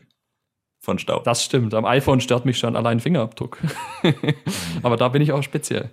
[0.80, 1.24] von Staub.
[1.24, 1.74] Das stimmt.
[1.74, 3.58] Am iPhone stört mich schon allein Fingerabdruck.
[4.84, 5.90] aber da bin ich auch speziell.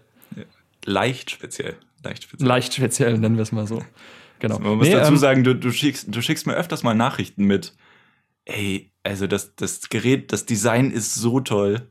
[0.84, 1.76] Leicht speziell.
[2.02, 2.48] Leicht speziell.
[2.48, 3.82] Leicht speziell, nennen wir es mal so.
[4.42, 4.58] Genau.
[4.58, 7.44] Man muss nee, dazu ähm, sagen, du, du, schickst, du schickst mir öfters mal Nachrichten
[7.44, 7.76] mit,
[8.44, 11.88] ey, also das, das Gerät, das Design ist so toll.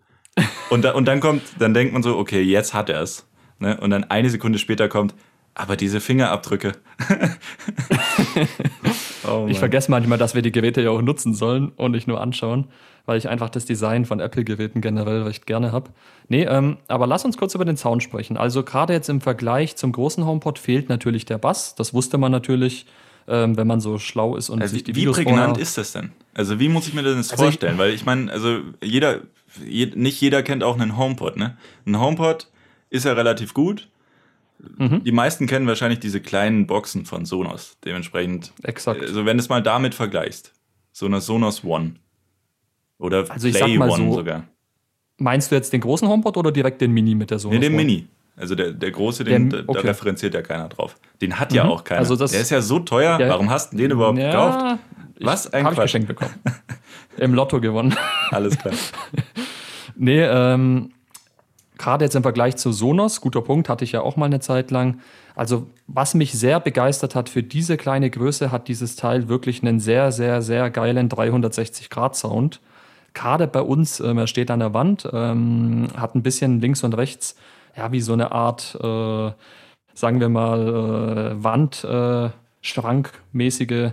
[0.70, 3.26] Und, da, und dann kommt, dann denkt man so, okay, jetzt hat er es.
[3.60, 3.80] Ne?
[3.80, 5.16] Und dann eine Sekunde später kommt,
[5.54, 6.74] aber diese Fingerabdrücke.
[9.26, 12.20] oh ich vergesse manchmal, dass wir die Geräte ja auch nutzen sollen und nicht nur
[12.20, 12.68] anschauen,
[13.12, 15.92] weil ich einfach das Design von Apple-Geräten generell recht gerne habe.
[16.30, 18.38] Nee, ähm, aber lass uns kurz über den Sound sprechen.
[18.38, 21.76] Also gerade jetzt im Vergleich zum großen HomePod fehlt natürlich der Bass.
[21.76, 22.86] Das wusste man natürlich,
[23.28, 25.92] ähm, wenn man so schlau ist und also sich die Videos Wie prägnant ist das
[25.92, 26.12] denn?
[26.34, 27.74] Also wie muss ich mir das also vorstellen?
[27.74, 29.20] Ich, weil ich meine, also jeder,
[29.68, 31.58] je, nicht jeder kennt auch einen HomePod, ne?
[31.86, 32.48] Ein HomePod
[32.90, 33.90] ist ja relativ gut
[34.78, 35.04] Mhm.
[35.04, 37.78] Die meisten kennen wahrscheinlich diese kleinen Boxen von Sonos.
[37.84, 38.54] Dementsprechend.
[38.64, 39.02] Exakt.
[39.02, 40.54] Also, wenn du es mal damit vergleichst.
[40.92, 41.96] So eine Sonos One.
[43.02, 44.44] Oder also Play One so, sogar.
[45.18, 47.56] Meinst du jetzt den großen HomePod oder direkt den Mini mit der Sonos?
[47.56, 47.84] Nee, den One?
[47.84, 48.08] Mini.
[48.38, 49.82] Also der, der große, den, der, okay.
[49.82, 50.96] da referenziert ja keiner drauf.
[51.22, 51.58] Den hat mhm.
[51.58, 52.00] ja auch keiner.
[52.00, 53.20] Also das, der ist ja so teuer.
[53.20, 54.80] Ja, Warum hast du den überhaupt ja, gekauft?
[55.20, 55.86] Was ein Hab Quatsch.
[55.86, 56.34] ich geschenkt bekommen.
[57.18, 57.96] Im Lotto gewonnen.
[58.32, 58.74] Alles klar.
[59.96, 60.92] nee, ähm,
[61.82, 64.70] Gerade jetzt im Vergleich zu Sonos, guter Punkt, hatte ich ja auch mal eine Zeit
[64.70, 65.00] lang.
[65.36, 69.80] Also, was mich sehr begeistert hat für diese kleine Größe, hat dieses Teil wirklich einen
[69.80, 72.62] sehr, sehr, sehr geilen 360-Grad-Sound.
[73.14, 76.94] Gerade bei uns, ähm, er steht an der Wand, ähm, hat ein bisschen links und
[76.94, 77.36] rechts,
[77.76, 79.32] ja, wie so eine Art, äh,
[79.94, 83.92] sagen wir mal, äh, Wandschrankmäßige äh,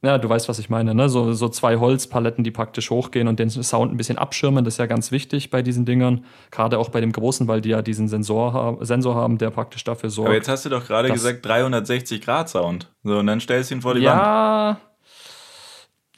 [0.00, 1.08] ja, du weißt, was ich meine, ne?
[1.08, 4.64] So, so zwei Holzpaletten, die praktisch hochgehen und den Sound ein bisschen abschirmen.
[4.64, 6.24] Das ist ja ganz wichtig bei diesen Dingern.
[6.52, 9.82] Gerade auch bei dem großen, weil die ja diesen Sensor, ha Sensor haben, der praktisch
[9.82, 10.28] dafür sorgt.
[10.28, 12.88] Aber jetzt hast du doch gerade gesagt 360 Grad Sound.
[13.02, 14.22] So, und dann stellst du ihn vor die ja, Wand.
[14.22, 14.80] Ja.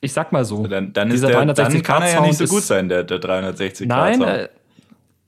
[0.01, 0.67] Ich sag mal so.
[0.67, 3.89] Dann, dann, ist der, dann kann er ja nicht so gut sein, der, der 360
[3.89, 4.27] Grad Sound.
[4.27, 4.49] Nein, äh,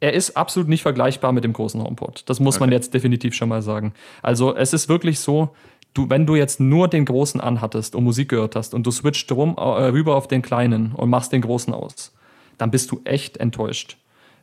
[0.00, 2.24] er ist absolut nicht vergleichbar mit dem großen HomePod.
[2.26, 2.64] Das muss okay.
[2.64, 3.92] man jetzt definitiv schon mal sagen.
[4.20, 5.54] Also es ist wirklich so,
[5.94, 9.30] du, wenn du jetzt nur den großen anhattest und Musik gehört hast und du switcht
[9.30, 12.12] rum, äh, rüber auf den kleinen und machst den großen aus,
[12.58, 13.96] dann bist du echt enttäuscht.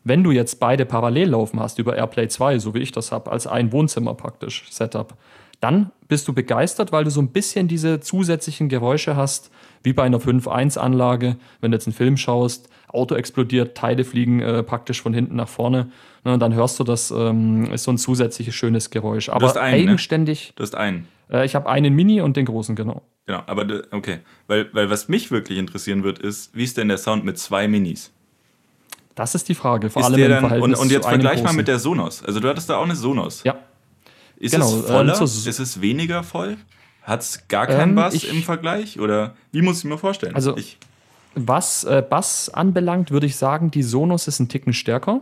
[0.03, 3.31] Wenn du jetzt beide parallel laufen hast über AirPlay 2, so wie ich das habe,
[3.31, 5.15] als ein Wohnzimmer praktisch Setup,
[5.59, 9.51] dann bist du begeistert, weil du so ein bisschen diese zusätzlichen Geräusche hast,
[9.83, 14.63] wie bei einer 5.1-Anlage, wenn du jetzt einen Film schaust, Auto explodiert, Teile fliegen äh,
[14.63, 15.91] praktisch von hinten nach vorne.
[16.25, 19.29] Ne, dann hörst du das, ähm, ist so ein zusätzliches schönes Geräusch.
[19.29, 19.91] Aber einen, ne?
[19.91, 20.49] eigenständig.
[20.49, 20.53] Ne?
[20.55, 21.07] Du hast einen.
[21.31, 23.03] Äh, ich habe einen Mini und den großen, genau.
[23.25, 24.19] Genau, aber okay.
[24.47, 27.67] Weil, weil was mich wirklich interessieren wird, ist, wie ist denn der Sound mit zwei
[27.67, 28.11] Minis?
[29.13, 31.53] Das ist die Frage, vor ist allem im dann, Verhältnis Und, und jetzt vergleich mal
[31.53, 32.23] mit der Sonos.
[32.23, 33.43] Also du hattest da auch eine Sonos.
[33.43, 33.55] Ja.
[34.37, 35.17] Ist genau, es voller?
[35.17, 36.57] Ähm, ist es weniger voll?
[37.09, 38.99] Hat es gar keinen ähm, Bass ich, im Vergleich?
[38.99, 40.35] Oder wie muss ich mir vorstellen?
[40.35, 40.77] Also, ich,
[41.33, 45.21] was äh, Bass anbelangt, würde ich sagen, die Sonos ist ein Ticken stärker.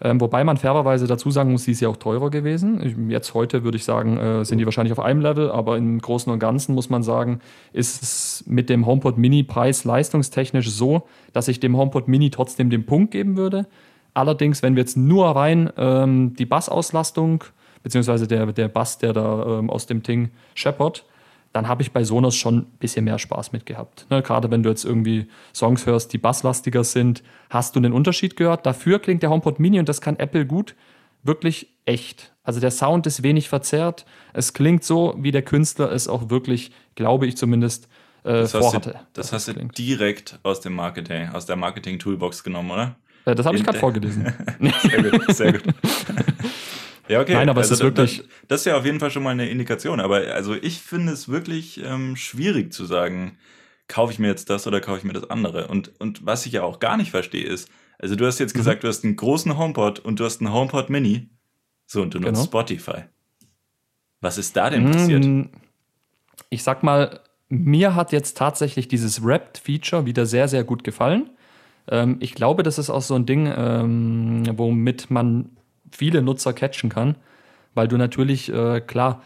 [0.00, 3.10] Ähm, wobei man fairerweise dazu sagen muss, sie ist ja auch teurer gewesen.
[3.10, 6.32] Jetzt heute würde ich sagen, äh, sind die wahrscheinlich auf einem Level, aber im Großen
[6.32, 7.40] und Ganzen muss man sagen,
[7.72, 12.70] ist es mit dem HomePod Mini Preis leistungstechnisch so, dass ich dem HomePod Mini trotzdem
[12.70, 13.66] den Punkt geben würde.
[14.14, 17.42] Allerdings, wenn wir jetzt nur rein ähm, die Bassauslastung,
[17.82, 21.04] beziehungsweise der, der Bass, der da ähm, aus dem Ding scheppert,
[21.52, 24.06] dann habe ich bei Sonos schon ein bisschen mehr Spaß mit gehabt.
[24.10, 28.36] Ne, gerade wenn du jetzt irgendwie Songs hörst, die basslastiger sind, hast du einen Unterschied
[28.36, 28.66] gehört.
[28.66, 30.74] Dafür klingt der HomePod Mini und das kann Apple gut,
[31.22, 32.34] wirklich echt.
[32.42, 34.04] Also der Sound ist wenig verzerrt.
[34.32, 37.88] Es klingt so, wie der Künstler es auch wirklich, glaube ich zumindest,
[38.24, 38.90] äh, das vorhatte.
[38.90, 42.96] Du, das hast du direkt aus dem Marketing, aus der Marketing-Toolbox genommen, oder?
[43.24, 44.32] Äh, das habe ich gerade vorgelesen.
[44.82, 45.62] sehr gut, sehr gut.
[47.08, 47.34] Ja, okay.
[47.34, 48.18] Nein, aber also es ist wirklich.
[48.18, 50.00] Das, das, ist ja auf jeden Fall schon mal eine Indikation.
[50.00, 53.38] Aber also ich finde es wirklich ähm, schwierig zu sagen,
[53.88, 55.68] kaufe ich mir jetzt das oder kaufe ich mir das andere.
[55.68, 58.58] Und, und was ich ja auch gar nicht verstehe ist, also du hast jetzt mhm.
[58.58, 61.30] gesagt, du hast einen großen HomePod und du hast einen HomePod Mini.
[61.86, 62.44] So, und du nutzt genau.
[62.44, 63.04] Spotify.
[64.20, 65.24] Was ist da denn passiert?
[65.24, 65.44] Mm,
[66.50, 71.30] ich sag mal, mir hat jetzt tatsächlich dieses Wrapped-Feature wieder sehr, sehr gut gefallen.
[71.90, 75.57] Ähm, ich glaube, das ist auch so ein Ding, ähm, womit man
[75.92, 77.16] viele Nutzer catchen kann,
[77.74, 79.22] weil du natürlich, äh, klar,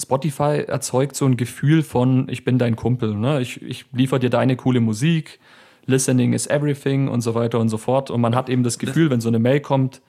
[0.00, 3.40] Spotify erzeugt so ein Gefühl von, ich bin dein Kumpel, ne?
[3.40, 5.38] ich, ich liefere dir deine coole Musik,
[5.86, 8.10] Listening is everything und so weiter und so fort.
[8.10, 10.02] Und man hat eben das Gefühl, wenn so eine Mail kommt,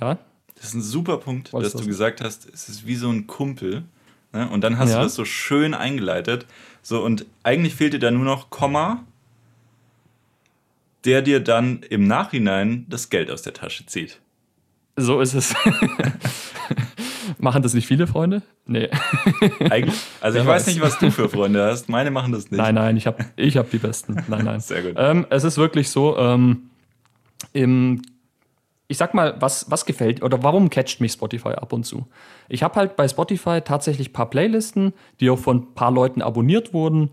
[0.00, 0.18] ja.
[0.56, 3.84] Das ist ein super Punkt, dass du gesagt hast, es ist wie so ein Kumpel.
[4.32, 4.48] Ne?
[4.48, 4.98] Und dann hast ja.
[4.98, 6.46] du das so schön eingeleitet.
[6.82, 9.04] So, und eigentlich fehlt dir da nur noch Komma,
[11.04, 14.20] der dir dann im Nachhinein das Geld aus der Tasche zieht.
[14.96, 15.54] So ist es.
[17.38, 18.42] machen das nicht viele Freunde?
[18.66, 18.88] Nee.
[19.70, 21.88] Eigentlich, also ich, ich weiß nicht, was du für Freunde hast.
[21.88, 22.58] Meine machen das nicht.
[22.58, 24.16] Nein, nein, ich habe ich hab die besten.
[24.28, 24.60] Nein, nein.
[24.60, 24.94] Sehr gut.
[24.96, 26.70] Ähm, es ist wirklich so, ähm,
[27.52, 28.02] im,
[28.88, 32.06] ich sag mal, was, was gefällt oder warum catcht mich Spotify ab und zu?
[32.48, 36.22] Ich habe halt bei Spotify tatsächlich ein paar Playlisten, die auch von ein paar Leuten
[36.22, 37.10] abonniert wurden.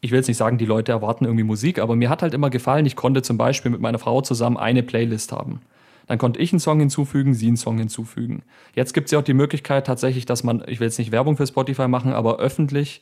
[0.00, 2.50] Ich will jetzt nicht sagen, die Leute erwarten irgendwie Musik, aber mir hat halt immer
[2.50, 5.60] gefallen, ich konnte zum Beispiel mit meiner Frau zusammen eine Playlist haben.
[6.06, 8.42] Dann konnte ich einen Song hinzufügen, sie einen Song hinzufügen.
[8.74, 11.36] Jetzt gibt es ja auch die Möglichkeit tatsächlich, dass man, ich will jetzt nicht Werbung
[11.36, 13.00] für Spotify machen, aber öffentlich,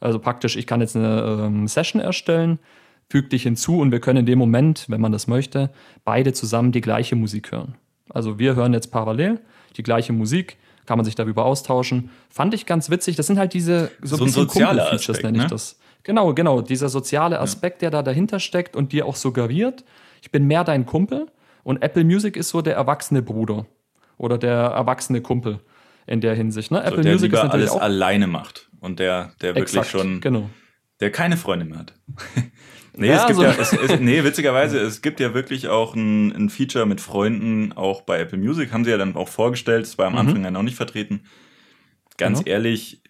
[0.00, 2.58] also praktisch, ich kann jetzt eine ähm, Session erstellen,
[3.08, 5.70] füge dich hinzu und wir können in dem Moment, wenn man das möchte,
[6.04, 7.74] beide zusammen die gleiche Musik hören.
[8.10, 9.40] Also wir hören jetzt parallel
[9.76, 12.10] die gleiche Musik, kann man sich darüber austauschen.
[12.28, 13.16] Fand ich ganz witzig.
[13.16, 15.50] Das sind halt diese so, so ein soziale Features, nenne ich ne?
[15.50, 15.78] das.
[16.02, 16.60] Genau, genau.
[16.60, 17.90] Dieser soziale Aspekt, ja.
[17.90, 19.84] der da dahinter steckt und dir auch suggeriert,
[20.20, 21.26] ich bin mehr dein Kumpel
[21.64, 23.66] und Apple Music ist so der erwachsene Bruder
[24.16, 25.60] oder der erwachsene Kumpel
[26.06, 26.70] in der Hinsicht.
[26.70, 26.84] Ne?
[26.84, 30.20] Apple der Music lieber ist alles auch alleine macht und der, der wirklich Exakt, schon,
[30.20, 30.50] genau.
[31.00, 31.94] der keine Freunde mehr hat.
[32.96, 33.42] nee, ja, es gibt so.
[33.42, 37.72] ja, es, es, nee, witzigerweise, es gibt ja wirklich auch ein, ein, Feature mit Freunden,
[37.72, 40.18] auch bei Apple Music, haben sie ja dann auch vorgestellt, es war am mhm.
[40.18, 41.24] Anfang ja noch nicht vertreten.
[42.16, 42.50] Ganz genau.
[42.50, 43.02] ehrlich,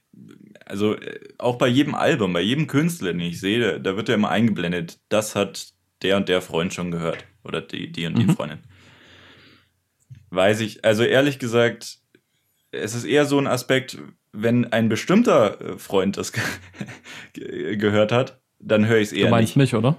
[0.65, 4.15] also äh, auch bei jedem Album, bei jedem Künstler, den ich sehe, da wird ja
[4.15, 7.25] immer eingeblendet, das hat der und der Freund schon gehört.
[7.45, 8.37] Oder die, die und die mhm.
[8.37, 8.59] Freundin.
[10.31, 11.99] Weiß ich, also ehrlich gesagt,
[12.73, 13.99] es ist eher so ein Aspekt,
[14.33, 16.33] wenn ein bestimmter äh, Freund das
[17.35, 19.73] gehört hat, dann höre ich es eher du meinst nicht.
[19.73, 19.97] mich, oder?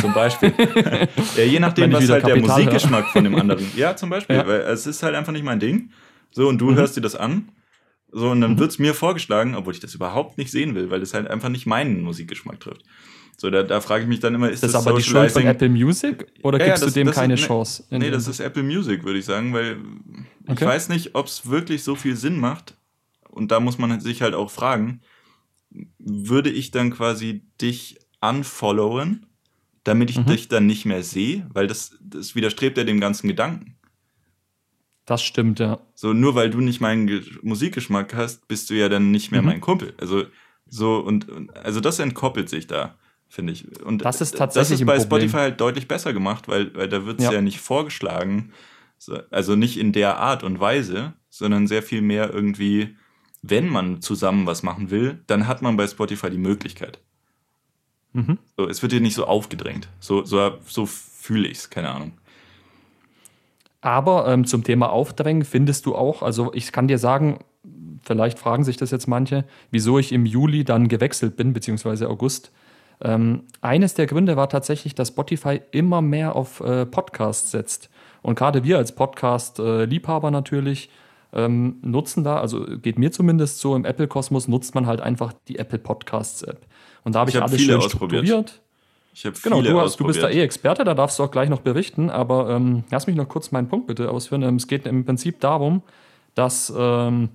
[0.00, 0.52] Zum Beispiel.
[1.36, 3.66] ja, je nachdem, was halt Kapital der Musikgeschmack von dem anderen.
[3.76, 4.46] Ja, zum Beispiel, ja.
[4.46, 5.90] weil es ist halt einfach nicht mein Ding.
[6.30, 6.76] So, und du mhm.
[6.76, 7.50] hörst dir das an.
[8.10, 8.58] So, und dann mhm.
[8.58, 11.48] wird es mir vorgeschlagen, obwohl ich das überhaupt nicht sehen will, weil das halt einfach
[11.48, 12.82] nicht meinen Musikgeschmack trifft.
[13.42, 15.42] So, da, da frage ich mich dann immer, ist das, das aber die Schuld von
[15.42, 17.82] Apple Music oder ja, gibst ja, das, du dem keine ist, Chance?
[17.90, 19.78] Nee, das ist Apple Music, würde ich sagen, weil
[20.46, 20.52] okay.
[20.52, 22.76] ich weiß nicht, ob es wirklich so viel Sinn macht.
[23.30, 25.00] Und da muss man sich halt auch fragen,
[25.98, 29.26] würde ich dann quasi dich unfollowen,
[29.82, 30.26] damit ich mhm.
[30.26, 31.44] dich dann nicht mehr sehe?
[31.52, 33.74] Weil das, das widerstrebt ja dem ganzen Gedanken.
[35.04, 35.80] Das stimmt, ja.
[35.96, 39.48] So, nur weil du nicht meinen Musikgeschmack hast, bist du ja dann nicht mehr mhm.
[39.48, 39.94] mein Kumpel.
[39.98, 40.26] Also,
[40.68, 41.26] so, und,
[41.56, 42.96] also das entkoppelt sich da
[43.32, 43.82] finde ich.
[43.82, 47.06] Und das ist tatsächlich das ist bei Spotify halt deutlich besser gemacht, weil, weil da
[47.06, 47.32] wird es ja.
[47.32, 47.40] ja.
[47.40, 48.52] nicht vorgeschlagen,
[49.30, 52.94] also nicht in der Art und Weise, sondern sehr viel mehr irgendwie,
[53.40, 57.00] wenn man zusammen was machen will, dann hat man bei Spotify die Möglichkeit.
[58.12, 58.36] Mhm.
[58.58, 59.88] So, es wird dir nicht so aufgedrängt.
[59.98, 62.12] So, so, so fühle ich es, keine Ahnung.
[63.80, 67.38] Aber ähm, zum Thema Aufdrängen findest du auch, also ich kann dir sagen,
[68.04, 72.52] vielleicht fragen sich das jetzt manche, wieso ich im Juli dann gewechselt bin, beziehungsweise August.
[73.02, 77.90] Ähm, eines der Gründe war tatsächlich, dass Spotify immer mehr auf äh, Podcasts setzt.
[78.22, 80.88] Und gerade wir als Podcast-Liebhaber natürlich
[81.32, 85.58] ähm, nutzen da, also geht mir zumindest so im Apple-Kosmos, nutzt man halt einfach die
[85.58, 86.60] Apple Podcasts-App.
[87.04, 88.60] Und da habe ich, ich hab alles viele schön strukturiert.
[89.14, 91.50] Ich habe genau, du, hast, du bist da eh Experte, da darfst du auch gleich
[91.50, 94.42] noch berichten, aber ähm, lass mich noch kurz meinen Punkt bitte ausführen.
[94.42, 95.82] Ähm, es geht im Prinzip darum,
[96.34, 97.28] dass ähm,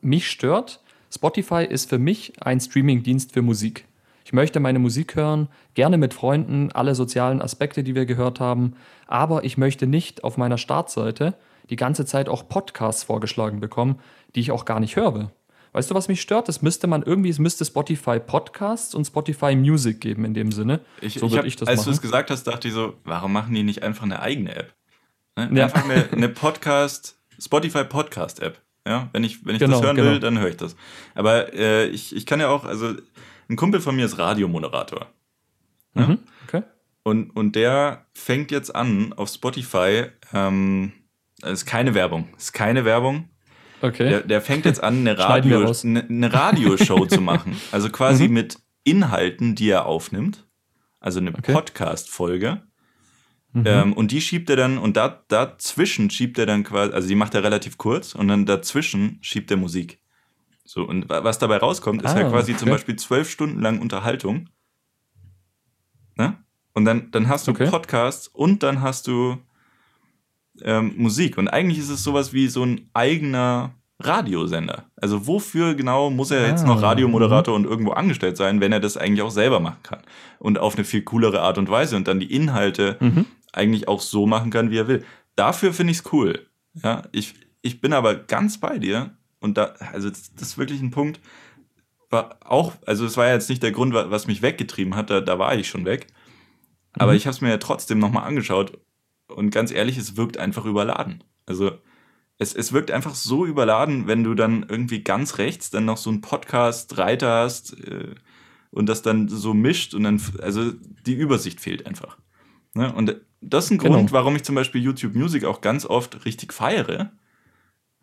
[0.00, 0.80] mich stört,
[1.12, 3.84] Spotify ist für mich ein Streaming-Dienst für Musik.
[4.24, 8.74] Ich möchte meine Musik hören, gerne mit Freunden, alle sozialen Aspekte, die wir gehört haben,
[9.06, 11.34] aber ich möchte nicht auf meiner Startseite
[11.68, 14.00] die ganze Zeit auch Podcasts vorgeschlagen bekommen,
[14.34, 15.30] die ich auch gar nicht höre.
[15.72, 16.48] Weißt du, was mich stört?
[16.48, 20.80] Das müsste man irgendwie, es müsste Spotify Podcasts und Spotify Music geben in dem Sinne.
[21.00, 23.54] Ich, so würde ich, das als du es gesagt hast, dachte ich so, warum machen
[23.54, 24.74] die nicht einfach eine eigene App?
[25.36, 25.50] Ne?
[25.52, 25.64] Ja.
[25.64, 28.62] Einfach eine, eine Podcast, Spotify Podcast App.
[28.86, 30.10] Ja, wenn ich, wenn ich genau, das hören genau.
[30.10, 30.76] will, dann höre ich das.
[31.14, 32.94] Aber äh, ich, ich kann ja auch, also
[33.48, 35.06] ein Kumpel von mir ist Radiomoderator.
[35.94, 36.06] Ja?
[36.06, 36.62] Mhm, okay.
[37.02, 40.92] Und, und der fängt jetzt an auf Spotify, ähm,
[41.40, 43.28] das ist keine Werbung, ist keine Werbung.
[43.82, 44.08] Okay.
[44.08, 47.56] Der, der fängt jetzt an, eine, Radio, eine, eine Radioshow zu machen.
[47.70, 48.34] Also quasi mhm.
[48.34, 50.46] mit Inhalten, die er aufnimmt.
[51.00, 51.52] Also eine okay.
[51.52, 52.62] Podcast-Folge.
[53.52, 53.64] Mhm.
[53.66, 57.14] Ähm, und die schiebt er dann, und da, dazwischen schiebt er dann quasi, also die
[57.14, 60.00] macht er relativ kurz, und dann dazwischen schiebt er Musik.
[60.64, 62.60] So, und was dabei rauskommt, ist ah, ja quasi okay.
[62.60, 64.48] zum Beispiel zwölf Stunden lang Unterhaltung.
[66.16, 66.36] Ne?
[66.72, 67.68] Und dann, dann hast du okay.
[67.68, 69.36] Podcasts und dann hast du
[70.62, 71.38] ähm, Musik.
[71.38, 74.86] Und eigentlich ist es sowas wie so ein eigener Radiosender.
[74.96, 78.80] Also wofür genau muss er jetzt noch Ah, Radiomoderator und irgendwo angestellt sein, wenn er
[78.80, 80.00] das eigentlich auch selber machen kann?
[80.38, 83.26] Und auf eine viel coolere Art und Weise und dann die Inhalte Mhm.
[83.52, 85.04] eigentlich auch so machen kann, wie er will.
[85.36, 86.46] Dafür finde ich es cool.
[86.82, 90.90] Ja, ich, ich bin aber ganz bei dir und da, also das, ist wirklich ein
[90.90, 91.20] Punkt,
[92.10, 95.10] war auch, also es war ja jetzt nicht der Grund, wa- was mich weggetrieben hat,
[95.10, 96.06] da, da war ich schon weg.
[96.92, 97.16] Aber Mhm.
[97.18, 98.78] ich habe es mir ja trotzdem nochmal angeschaut
[99.28, 101.24] und ganz ehrlich, es wirkt einfach überladen.
[101.46, 101.72] Also
[102.38, 106.10] es, es wirkt einfach so überladen, wenn du dann irgendwie ganz rechts dann noch so
[106.10, 108.14] einen Podcast-Reiter hast äh,
[108.70, 110.72] und das dann so mischt und dann, also
[111.06, 112.18] die Übersicht fehlt einfach.
[112.74, 112.92] Ne?
[112.92, 113.96] Und das ist ein Genau.
[113.96, 117.12] Grund, warum ich zum Beispiel YouTube Music auch ganz oft richtig feiere,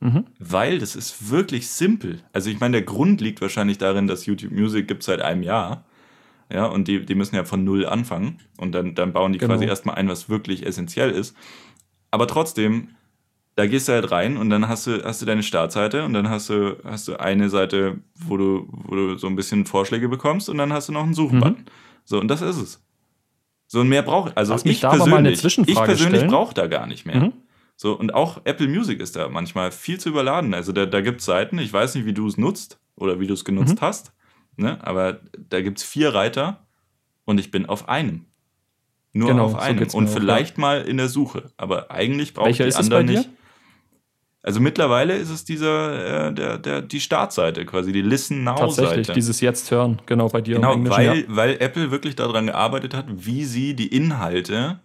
[0.03, 0.25] Mhm.
[0.39, 2.21] weil das ist wirklich simpel.
[2.33, 5.85] Also ich meine, der Grund liegt wahrscheinlich darin, dass YouTube Music gibt seit einem Jahr.
[6.51, 8.39] Ja, und die, die müssen ja von null anfangen.
[8.57, 9.53] Und dann, dann bauen die Genau.
[9.53, 11.35] quasi erstmal ein, was wirklich essentiell ist.
[12.09, 12.89] Aber trotzdem,
[13.55, 16.29] da gehst du halt rein und dann hast du, hast du deine Startseite und dann
[16.29, 20.49] hast du, hast du eine Seite, wo du, wo du so ein bisschen Vorschläge bekommst
[20.49, 21.65] und dann hast du noch einen Suchen-Button.
[22.05, 22.83] So, und das ist es.
[23.67, 27.17] So, und mehr braucht, also Lass ich persönlich, ich persönlich brauche da gar nicht mehr.
[27.17, 27.33] Mhm.
[27.81, 30.53] So, und auch Apple Music ist da manchmal viel zu überladen.
[30.53, 33.25] Also da, da gibt es Seiten, ich weiß nicht, wie du es nutzt oder wie
[33.25, 33.81] du es genutzt Mhm.
[33.81, 34.13] hast,
[34.55, 34.77] ne?
[34.85, 36.67] aber da gibt es vier Reiter
[37.25, 38.27] und ich bin auf einem.
[39.13, 39.79] Nur Genau, auf so einem.
[39.79, 41.45] mir und auch, vielleicht mal in der Suche.
[41.57, 43.27] Aber eigentlich brauche ich die anderen nicht.
[44.43, 49.13] Also mittlerweile ist es dieser, äh, der, der, die Startseite, quasi die Listen Tatsächlich, Now-Seite.
[49.13, 50.97] dieses Jetzt hören, genau bei dir Genau, im Englischen.
[51.07, 51.23] weil, ja.
[51.29, 54.79] weil Apple wirklich daran gearbeitet hat, wie sie die Inhalte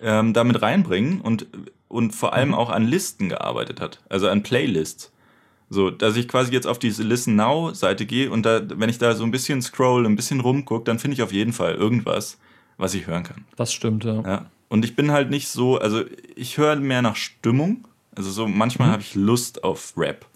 [0.00, 1.48] ähm, damit reinbringen und,
[1.90, 2.34] und vor Mhm.
[2.34, 5.12] allem auch an Listen gearbeitet hat, also an Playlists.
[5.68, 8.98] So, dass ich quasi jetzt auf diese Listen Now Seite gehe und da, wenn ich
[8.98, 12.38] da so ein bisschen scroll, ein bisschen rumgucke, dann finde ich auf jeden Fall irgendwas,
[12.78, 13.44] was ich hören kann.
[13.56, 14.22] Das stimmt, ja.
[14.22, 14.46] Ja.
[14.68, 16.02] Und ich bin halt nicht so, also
[16.34, 17.86] ich höre mehr nach Stimmung.
[18.16, 18.92] Also so manchmal Mhm.
[18.92, 20.26] habe ich Lust auf Rap.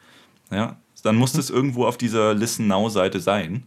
[0.53, 0.77] Ja.
[1.03, 3.65] Dann muss das irgendwo auf dieser Listen Now Seite sein,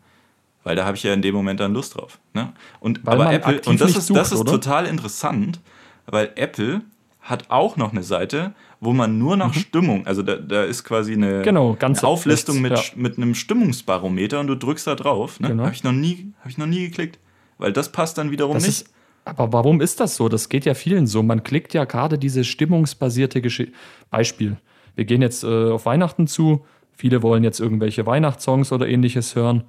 [0.64, 2.18] weil da habe ich ja in dem Moment dann Lust drauf.
[2.34, 2.52] Ne?
[2.80, 4.52] Und Weil aber Apple und das ist das sucht, ist oder?
[4.54, 5.60] total interessant,
[6.08, 6.82] weil Apple
[7.30, 11.14] hat auch noch eine Seite, wo man nur nach Stimmung, also da, da ist quasi
[11.14, 11.44] eine, Mhm.
[11.44, 15.40] Genau, eine Auflistung mit, rechts, mit einem Stimmungsbarometer und du drückst da drauf.
[15.40, 15.50] Ne?
[15.50, 15.64] Genau.
[15.64, 17.20] Habe ich noch nie, habe ich noch nie geklickt,
[17.58, 18.82] weil das passt dann wiederum Das nicht.
[18.84, 18.94] ist,
[19.26, 20.30] aber warum ist das so?
[20.30, 21.22] Das geht ja vielen so.
[21.22, 23.74] Man klickt ja gerade diese stimmungsbasierte Geschichte.
[24.10, 24.56] Beispiel.
[24.96, 26.66] Wir gehen jetzt äh, auf Weihnachten zu.
[26.94, 29.66] Viele wollen jetzt irgendwelche Weihnachtssongs oder ähnliches hören.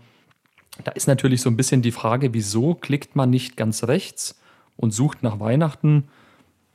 [0.84, 4.40] Da ist natürlich so ein bisschen die Frage, wieso klickt man nicht ganz rechts
[4.76, 6.04] und sucht nach Weihnachten?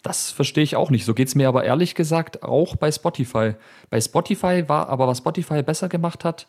[0.04, 1.06] Das verstehe ich auch nicht.
[1.06, 3.56] So geht es mir aber ehrlich gesagt auch bei Spotify.
[3.90, 6.46] Bei Spotify war aber, was Spotify besser gemacht hat,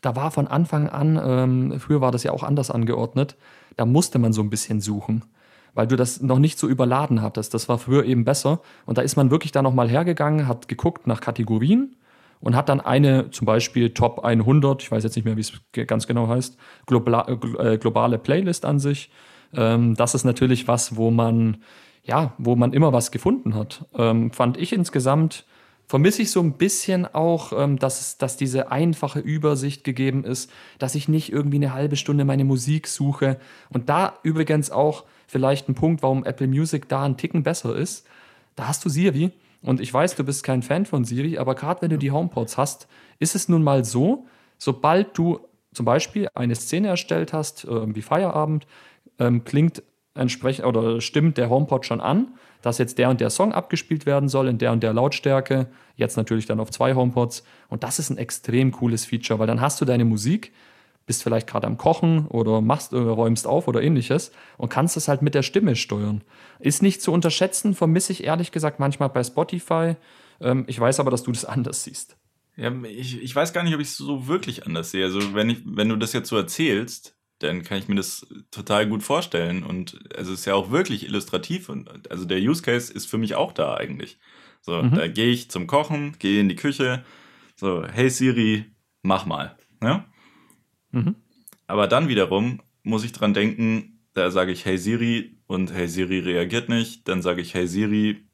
[0.00, 3.36] da war von Anfang an, ähm, früher war das ja auch anders angeordnet,
[3.76, 5.24] da musste man so ein bisschen suchen,
[5.74, 7.54] weil du das noch nicht so überladen hattest.
[7.54, 8.60] Das war früher eben besser.
[8.86, 11.96] Und da ist man wirklich da nochmal hergegangen, hat geguckt nach Kategorien
[12.40, 15.52] und hat dann eine, zum Beispiel Top 100, ich weiß jetzt nicht mehr, wie es
[15.86, 16.56] ganz genau heißt,
[16.90, 19.10] äh, globale Playlist an sich.
[19.54, 21.58] Ähm, das ist natürlich was, wo man,
[22.02, 23.86] ja, wo man immer was gefunden hat.
[23.96, 25.44] Ähm, fand ich insgesamt,
[25.86, 30.94] vermisse ich so ein bisschen auch, ähm, dass, dass diese einfache Übersicht gegeben ist, dass
[30.94, 33.38] ich nicht irgendwie eine halbe Stunde meine Musik suche.
[33.70, 38.06] Und da übrigens auch vielleicht ein Punkt, warum Apple Music da einen Ticken besser ist.
[38.56, 39.30] Da hast du Siri.
[39.62, 42.58] Und ich weiß, du bist kein Fan von Siri, aber gerade wenn du die HomePods
[42.58, 42.88] hast,
[43.20, 44.26] ist es nun mal so,
[44.58, 45.38] sobald du
[45.72, 48.66] zum Beispiel eine Szene erstellt hast, äh, wie Feierabend,
[49.18, 49.82] ähm, klingt
[50.14, 54.28] entsprechend oder stimmt der HomePod schon an, dass jetzt der und der Song abgespielt werden
[54.28, 55.68] soll in der und der Lautstärke.
[55.96, 57.44] Jetzt natürlich dann auf zwei HomePods.
[57.68, 60.52] Und das ist ein extrem cooles Feature, weil dann hast du deine Musik,
[61.06, 65.08] bist vielleicht gerade am Kochen oder machst, äh, räumst auf oder ähnliches und kannst es
[65.08, 66.22] halt mit der Stimme steuern.
[66.60, 69.96] Ist nicht zu unterschätzen, vermisse ich ehrlich gesagt manchmal bei Spotify.
[70.40, 72.16] Ähm, ich weiß aber, dass du das anders siehst.
[72.56, 75.04] Ja, ich, ich weiß gar nicht, ob ich es so wirklich anders sehe.
[75.04, 78.86] Also, wenn, ich, wenn du das jetzt so erzählst, dann kann ich mir das total
[78.88, 79.62] gut vorstellen.
[79.62, 81.68] Und also es ist ja auch wirklich illustrativ.
[81.68, 84.18] Und also der Use Case ist für mich auch da eigentlich.
[84.60, 84.94] So, Mhm.
[84.94, 87.04] da gehe ich zum Kochen, gehe in die Küche,
[87.56, 88.66] so, hey Siri,
[89.02, 89.56] mach mal.
[89.82, 90.06] Ja?
[90.90, 91.16] Mhm.
[91.66, 96.18] Aber dann wiederum muss ich dran denken, da sage ich Hey Siri und Hey Siri
[96.18, 97.08] reagiert nicht.
[97.08, 98.28] Dann sage ich Hey Siri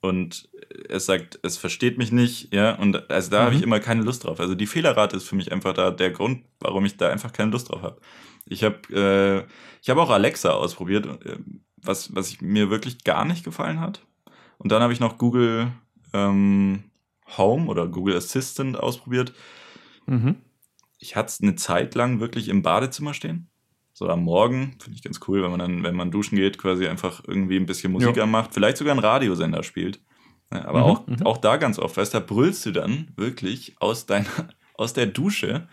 [0.00, 0.48] und
[0.88, 2.52] es sagt, es versteht mich nicht.
[2.52, 3.64] Ja, und also da habe ich Mhm.
[3.64, 4.40] immer keine Lust drauf.
[4.40, 7.52] Also die Fehlerrate ist für mich einfach da der Grund, warum ich da einfach keine
[7.52, 8.00] Lust drauf habe.
[8.46, 9.50] Ich habe äh,
[9.82, 11.38] ich habe auch Alexa ausprobiert, äh,
[11.76, 14.04] was, was ich, mir wirklich gar nicht gefallen hat.
[14.58, 15.68] Und dann habe ich noch Google
[16.12, 16.84] ähm,
[17.36, 19.32] Home oder Google Assistant ausprobiert
[20.06, 20.36] Mhm.
[20.98, 23.48] ich hatte es eine Zeit lang wirklich im Badezimmer stehen.
[23.92, 26.86] So am Morgen, finde ich ganz cool, wenn man dann, wenn man duschen geht, quasi
[26.86, 28.24] einfach irgendwie ein bisschen Musik Ja.
[28.24, 30.00] anmacht, vielleicht sogar einen Radiosender spielt.
[30.52, 31.22] Ja, aber mhm, auch, mhm.
[31.22, 34.26] auch da ganz oft, weißt du, da brüllst du dann wirklich aus deiner,
[34.74, 35.68] aus der Dusche,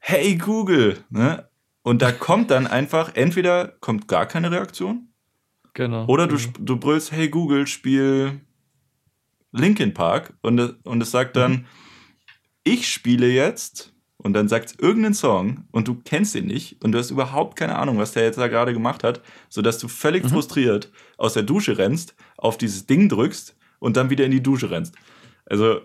[0.00, 1.48] hey Google, ne?
[1.82, 5.08] Und da kommt dann einfach, entweder kommt gar keine Reaktion,
[5.72, 6.06] genau.
[6.06, 6.52] oder du, mhm.
[6.58, 8.40] du brüllst, hey Google, spiel
[9.52, 11.64] Linkin Park und, und es sagt dann, mhm.
[12.64, 16.92] ich spiele jetzt und dann sagt es irgendeinen Song und du kennst ihn nicht und
[16.92, 20.24] du hast überhaupt keine Ahnung, was der jetzt da gerade gemacht hat, sodass du völlig
[20.24, 20.28] mhm.
[20.28, 24.70] frustriert aus der Dusche rennst, auf dieses Ding drückst und dann wieder in die Dusche
[24.70, 24.94] rennst.
[25.46, 25.80] Also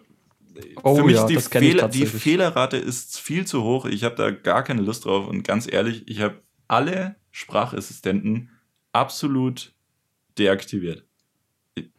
[0.83, 3.85] oh, für mich ja, die, Fehler, die Fehlerrate ist viel zu hoch.
[3.85, 8.49] Ich habe da gar keine Lust drauf und ganz ehrlich, ich habe alle Sprachassistenten
[8.91, 9.73] absolut
[10.37, 11.03] deaktiviert.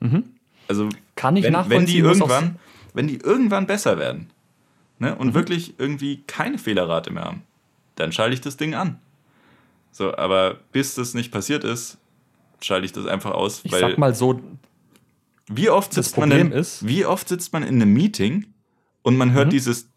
[0.00, 0.24] Mhm.
[0.68, 2.58] Also kann ich wenn, wenn die irgendwann,
[2.94, 4.30] wenn die irgendwann besser werden,
[4.98, 5.34] ne, und mhm.
[5.34, 7.42] wirklich irgendwie keine Fehlerrate mehr haben,
[7.96, 8.98] dann schalte ich das Ding an.
[9.92, 11.98] So, aber bis das nicht passiert ist,
[12.60, 13.62] schalte ich das einfach aus.
[13.64, 14.40] Ich sag mal so,
[15.48, 18.46] wie oft sitzt man in, ist, wie oft sitzt man in einem Meeting
[19.02, 19.50] und man hört mhm.
[19.50, 19.88] dieses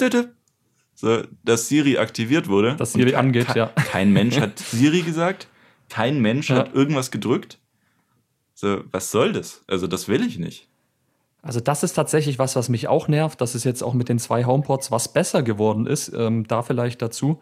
[0.95, 2.75] so, dass Siri aktiviert wurde.
[2.75, 3.67] Dass Siri angeht, ja.
[3.67, 5.47] Kein Mensch hat Siri gesagt,
[5.87, 6.57] kein Mensch ja.
[6.57, 7.57] hat irgendwas gedrückt.
[8.53, 9.63] So, was soll das?
[9.67, 10.67] Also, das will ich nicht.
[11.41, 13.39] Also das ist tatsächlich was, was mich auch nervt.
[13.39, 16.11] Das ist jetzt auch mit den zwei HomePods was besser geworden ist.
[16.13, 17.39] Ähm, da vielleicht dazu.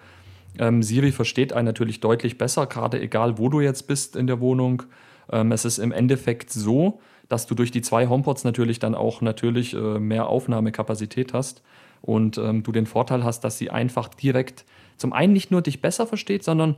[0.60, 4.40] Ähm, Siri versteht einen natürlich deutlich besser, gerade egal, wo du jetzt bist in der
[4.40, 4.84] Wohnung.
[5.32, 7.00] Ähm, es ist im Endeffekt so,
[7.30, 11.62] dass du durch die zwei HomePods natürlich dann auch natürlich äh, mehr Aufnahmekapazität hast
[12.02, 14.66] und ähm, du den Vorteil hast, dass sie einfach direkt
[14.98, 16.76] zum einen nicht nur dich besser versteht, sondern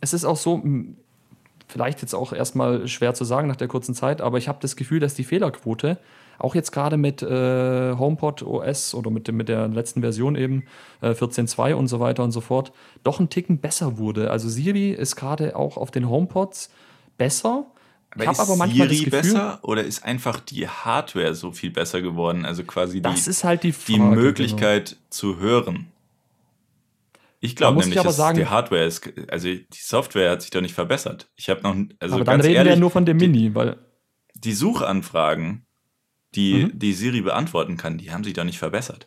[0.00, 0.62] es ist auch so,
[1.68, 4.76] vielleicht jetzt auch erstmal schwer zu sagen nach der kurzen Zeit, aber ich habe das
[4.76, 5.98] Gefühl, dass die Fehlerquote
[6.38, 10.64] auch jetzt gerade mit äh, HomePod OS oder mit, mit der letzten Version eben
[11.00, 12.72] äh, 14.2 und so weiter und so fort,
[13.04, 14.30] doch ein Ticken besser wurde.
[14.30, 16.70] Also Siri ist gerade auch auf den HomePods
[17.16, 17.66] besser.
[18.14, 21.52] Aber ich ist aber manchmal Siri das Gefühl, besser oder ist einfach die Hardware so
[21.52, 22.44] viel besser geworden?
[22.44, 25.00] Also quasi die, halt die, Frage, die Möglichkeit genau.
[25.10, 25.86] zu hören.
[27.40, 30.60] Ich glaube nämlich, ich dass sagen, die Hardware ist, also die Software hat sich doch
[30.60, 31.28] nicht verbessert.
[31.36, 33.78] Ich habe noch, also aber dann reden ehrlich, wir ja nur von dem Mini, weil
[34.34, 35.66] die Suchanfragen
[36.34, 36.78] die, mhm.
[36.78, 39.06] die Siri beantworten kann, die haben sich doch nicht verbessert.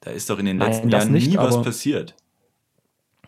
[0.00, 2.14] Da ist doch in den letzten Nein, Jahren nicht, nie was passiert.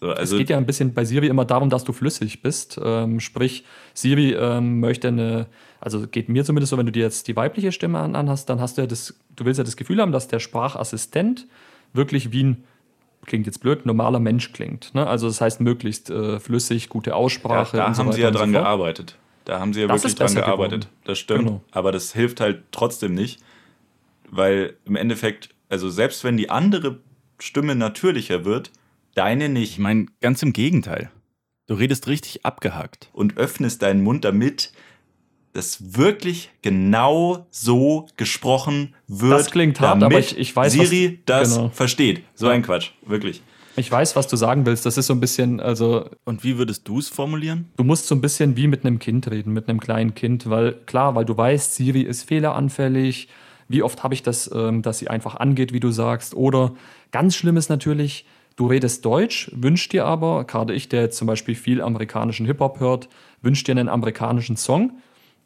[0.01, 2.79] So, also es geht ja ein bisschen bei Siri immer darum, dass du flüssig bist.
[2.83, 5.47] Ähm, sprich, Siri ähm, möchte eine,
[5.81, 8.61] also geht mir zumindest so, wenn du dir jetzt die weibliche Stimme an, anhast, dann
[8.61, 11.47] hast du ja das, du willst ja das Gefühl haben, dass der Sprachassistent
[11.93, 12.65] wirklich wie ein,
[13.25, 14.95] klingt jetzt blöd, normaler Mensch klingt.
[14.95, 15.07] Ne?
[15.07, 17.79] Also das heißt möglichst äh, flüssig, gute Aussprache.
[17.79, 19.17] Ja, da haben so sie ja dran so gearbeitet.
[19.47, 20.83] Da haben sie ja das wirklich dran gearbeitet.
[20.83, 21.01] Geworden.
[21.05, 21.45] Das stimmt.
[21.45, 21.61] Genau.
[21.71, 23.41] Aber das hilft halt trotzdem nicht,
[24.29, 26.99] weil im Endeffekt, also selbst wenn die andere
[27.39, 28.71] Stimme natürlicher wird,
[29.17, 29.73] deine nicht.
[29.73, 31.11] Ich meine, ganz im Gegenteil.
[31.67, 33.11] Du redest richtig abgehackt.
[33.13, 34.73] Und öffnest deinen Mund damit,
[35.53, 39.33] dass wirklich genau so gesprochen wird.
[39.33, 41.69] Das klingt hart, aber ich, ich weiß, Siri was, das genau.
[41.71, 42.23] versteht.
[42.35, 43.43] So ein Quatsch, wirklich.
[43.79, 44.87] Ich weiß, was du sagen willst.
[44.87, 46.09] Das ist so ein bisschen, also.
[46.25, 47.69] Und wie würdest du es formulieren?
[47.77, 50.73] Du musst so ein bisschen wie mit einem Kind reden, mit einem kleinen Kind, weil
[50.87, 53.29] klar, weil du weißt, Siri ist fehleranfällig.
[53.69, 56.35] Wie oft habe ich das, ähm, dass sie einfach angeht, wie du sagst?
[56.35, 56.75] Oder
[57.11, 58.25] ganz schlimm ist natürlich,
[58.57, 62.81] du redest Deutsch, wünschst dir aber, gerade ich, der jetzt zum Beispiel viel amerikanischen Hip-Hop
[62.81, 63.09] hört,
[63.43, 64.99] wünscht dir einen amerikanischen Song.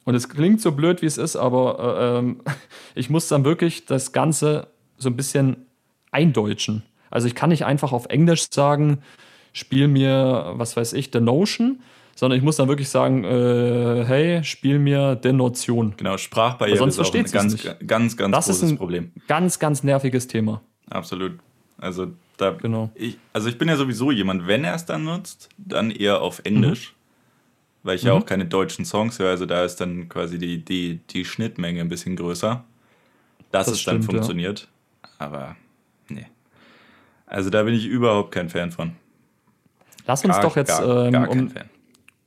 [0.04, 2.40] Und es klingt so blöd, wie es ist, aber äh, ähm,
[2.94, 5.66] ich muss dann wirklich das Ganze so ein bisschen
[6.11, 6.82] eindeutschen.
[7.11, 8.98] Also ich kann nicht einfach auf Englisch sagen,
[9.52, 11.80] spiel mir, was weiß ich, The Notion,
[12.14, 15.94] sondern ich muss dann wirklich sagen, äh, hey, spiel mir The Notion.
[15.96, 17.86] Genau, Sprachbarriere sonst ist auch ein ganz, nicht.
[17.86, 19.11] ganz, ganz das großes ist ein Problem.
[19.26, 20.61] Ganz, ganz nerviges Thema.
[20.88, 21.38] Absolut.
[21.78, 22.08] Also
[22.41, 22.91] da, genau.
[22.95, 26.41] Ich, also ich bin ja sowieso jemand, wenn er es dann nutzt, dann eher auf
[26.45, 26.93] Englisch.
[26.93, 27.01] Mhm.
[27.82, 28.09] Weil ich mhm.
[28.09, 31.80] ja auch keine deutschen Songs höre, also da ist dann quasi die, die, die Schnittmenge
[31.80, 32.64] ein bisschen größer.
[33.51, 34.68] Dass das es stimmt, dann funktioniert.
[35.03, 35.09] Ja.
[35.18, 35.57] Aber
[36.09, 36.26] nee.
[37.26, 38.93] Also da bin ich überhaupt kein Fan von.
[40.07, 41.55] Lass uns gar, doch jetzt, gar, gar ähm, um,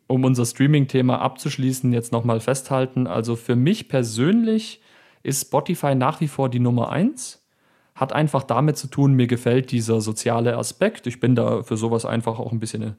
[0.07, 3.07] um, unser Streaming-Thema abzuschließen, jetzt nochmal festhalten.
[3.07, 4.81] Also für mich persönlich
[5.21, 7.42] ist Spotify nach wie vor die Nummer eins.
[7.95, 11.07] Hat einfach damit zu tun, mir gefällt dieser soziale Aspekt.
[11.07, 12.95] Ich bin da für sowas einfach auch ein bisschen,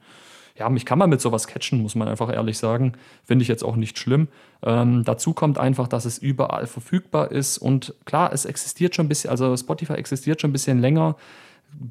[0.57, 2.93] ja, mich kann man mit sowas catchen, muss man einfach ehrlich sagen.
[3.23, 4.27] Finde ich jetzt auch nicht schlimm.
[4.63, 9.09] Ähm, dazu kommt einfach, dass es überall verfügbar ist und klar, es existiert schon ein
[9.09, 11.15] bisschen, also Spotify existiert schon ein bisschen länger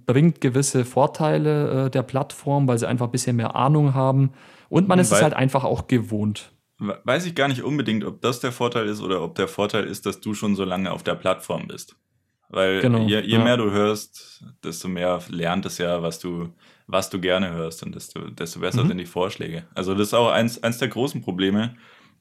[0.07, 4.33] bringt gewisse Vorteile äh, der Plattform, weil sie einfach ein bisschen mehr Ahnung haben.
[4.69, 6.53] Und man ist weil, es halt einfach auch gewohnt.
[6.79, 10.07] Weiß ich gar nicht unbedingt, ob das der Vorteil ist oder ob der Vorteil ist,
[10.07, 11.97] dass du schon so lange auf der Plattform bist.
[12.49, 13.45] Weil genau, je, je ja.
[13.45, 16.53] mehr du hörst, desto mehr lernt es ja, was du,
[16.87, 18.89] was du gerne hörst und desto, besser mhm.
[18.89, 19.65] sind die Vorschläge.
[19.75, 21.75] Also das ist auch eins, eins der großen Probleme,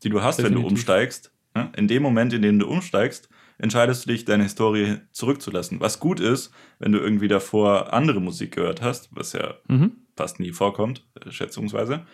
[0.04, 0.58] die du hast, Definitiv.
[0.58, 1.32] wenn du umsteigst.
[1.56, 1.72] Ne?
[1.76, 5.80] In dem Moment, in dem du umsteigst, entscheidest du dich, deine Historie zurückzulassen.
[5.80, 9.98] Was gut ist, wenn du irgendwie davor andere Musik gehört hast, was ja mhm.
[10.16, 12.06] fast nie vorkommt, äh, schätzungsweise.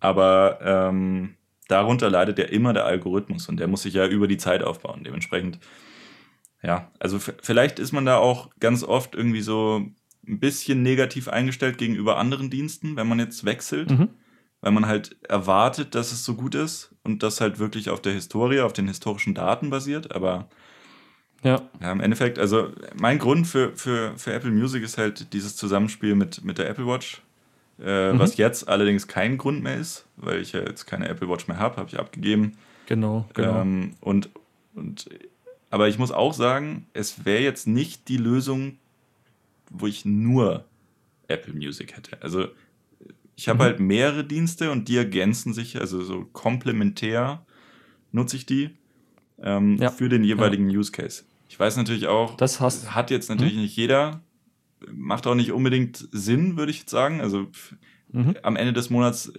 [0.00, 1.36] Aber ähm,
[1.68, 5.02] darunter leidet ja immer der Algorithmus und der muss sich ja über die Zeit aufbauen.
[5.04, 5.58] Dementsprechend,
[6.64, 9.86] ja, also vielleicht ist man da auch ganz oft irgendwie so
[10.26, 13.90] ein bisschen negativ eingestellt gegenüber anderen Diensten, wenn man jetzt wechselt.
[13.90, 14.08] Mhm
[14.64, 18.14] weil man halt erwartet, dass es so gut ist und das halt wirklich auf der
[18.14, 20.14] Historie, auf den historischen Daten basiert.
[20.16, 20.48] Aber
[21.42, 21.60] ja.
[21.82, 26.14] ja im Endeffekt, also mein Grund für, für, für Apple Music ist halt dieses Zusammenspiel
[26.14, 27.20] mit, mit der Apple Watch.
[27.78, 28.18] Äh, mhm.
[28.18, 31.58] Was jetzt allerdings kein Grund mehr ist, weil ich ja jetzt keine Apple Watch mehr
[31.58, 32.56] habe, habe ich abgegeben.
[32.86, 33.60] Genau, genau.
[33.60, 34.30] Ähm, und,
[34.74, 35.10] und,
[35.74, 38.78] aber ich muss auch sagen, es wäre jetzt nicht die Lösung,
[39.70, 40.66] wo ich nur
[41.26, 42.22] Apple Music hätte.
[42.22, 42.46] Also
[43.34, 43.62] ich habe mhm.
[43.62, 47.44] halt mehrere Dienste und die ergänzen sich, also so komplementär
[48.12, 48.70] nutze ich die
[49.42, 49.90] ähm, ja.
[49.90, 50.78] für den jeweiligen ja.
[50.78, 51.24] Use Case.
[51.48, 53.62] Ich weiß natürlich auch, das hast, hat jetzt natürlich mhm.
[53.62, 54.20] nicht jeder,
[54.92, 57.20] macht auch nicht unbedingt Sinn, würde ich jetzt sagen.
[57.20, 57.48] Also
[58.12, 58.36] mhm.
[58.44, 59.32] am Ende des Monats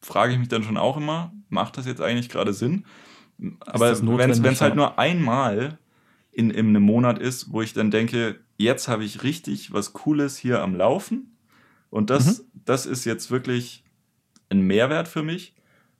[0.00, 2.86] frage ich mich dann schon auch immer, macht das jetzt eigentlich gerade Sinn?
[3.60, 5.78] Aber wenn es halt nur einmal
[6.32, 10.36] in, in einem Monat ist, wo ich dann denke, jetzt habe ich richtig was Cooles
[10.36, 11.36] hier am Laufen
[11.90, 12.44] und das, mhm.
[12.64, 13.84] das ist jetzt wirklich
[14.48, 15.54] ein Mehrwert für mich.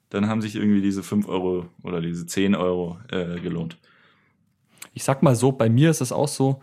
[0.08, 3.78] Dann haben sich irgendwie diese 5 Euro oder diese 10 Euro äh, gelohnt.
[4.94, 6.60] Ich sag mal so, bei mir ist es auch so,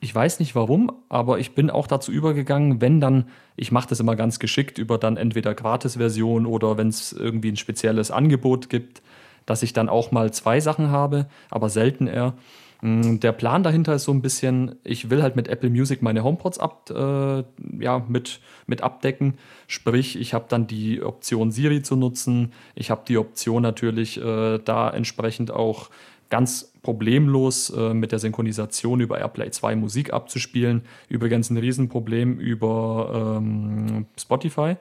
[0.00, 3.98] ich weiß nicht warum, aber ich bin auch dazu übergegangen, wenn dann, ich mache das
[3.98, 9.02] immer ganz geschickt über dann entweder Gratis-Version oder wenn es irgendwie ein spezielles Angebot gibt,
[9.44, 12.34] dass ich dann auch mal zwei Sachen habe, aber selten eher.
[12.80, 16.22] Mm, der Plan dahinter ist so ein bisschen, ich will halt mit Apple Music meine
[16.22, 17.44] HomePods ab, äh,
[17.82, 19.34] ja, mit, mit abdecken.
[19.66, 22.52] Sprich, ich habe dann die Option Siri zu nutzen.
[22.74, 25.90] Ich habe die Option natürlich äh, da entsprechend auch
[26.30, 30.82] ganz problemlos äh, mit der Synchronisation über AirPlay 2 Musik abzuspielen.
[31.08, 34.76] Übrigens ein Riesenproblem über ähm, Spotify.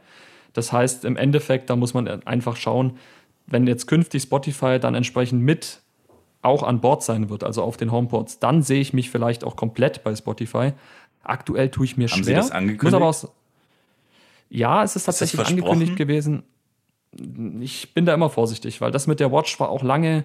[0.53, 2.97] Das heißt, im Endeffekt, da muss man einfach schauen,
[3.47, 5.81] wenn jetzt künftig Spotify dann entsprechend mit
[6.41, 9.55] auch an Bord sein wird, also auf den HomePods, dann sehe ich mich vielleicht auch
[9.55, 10.73] komplett bei Spotify.
[11.23, 12.43] Aktuell tue ich mir Haben schwer.
[12.43, 12.95] Sie das angekündigt?
[12.95, 13.29] aber auch,
[14.49, 16.43] ja, es ist tatsächlich ist angekündigt gewesen.
[17.59, 20.23] Ich bin da immer vorsichtig, weil das mit der Watch war auch lange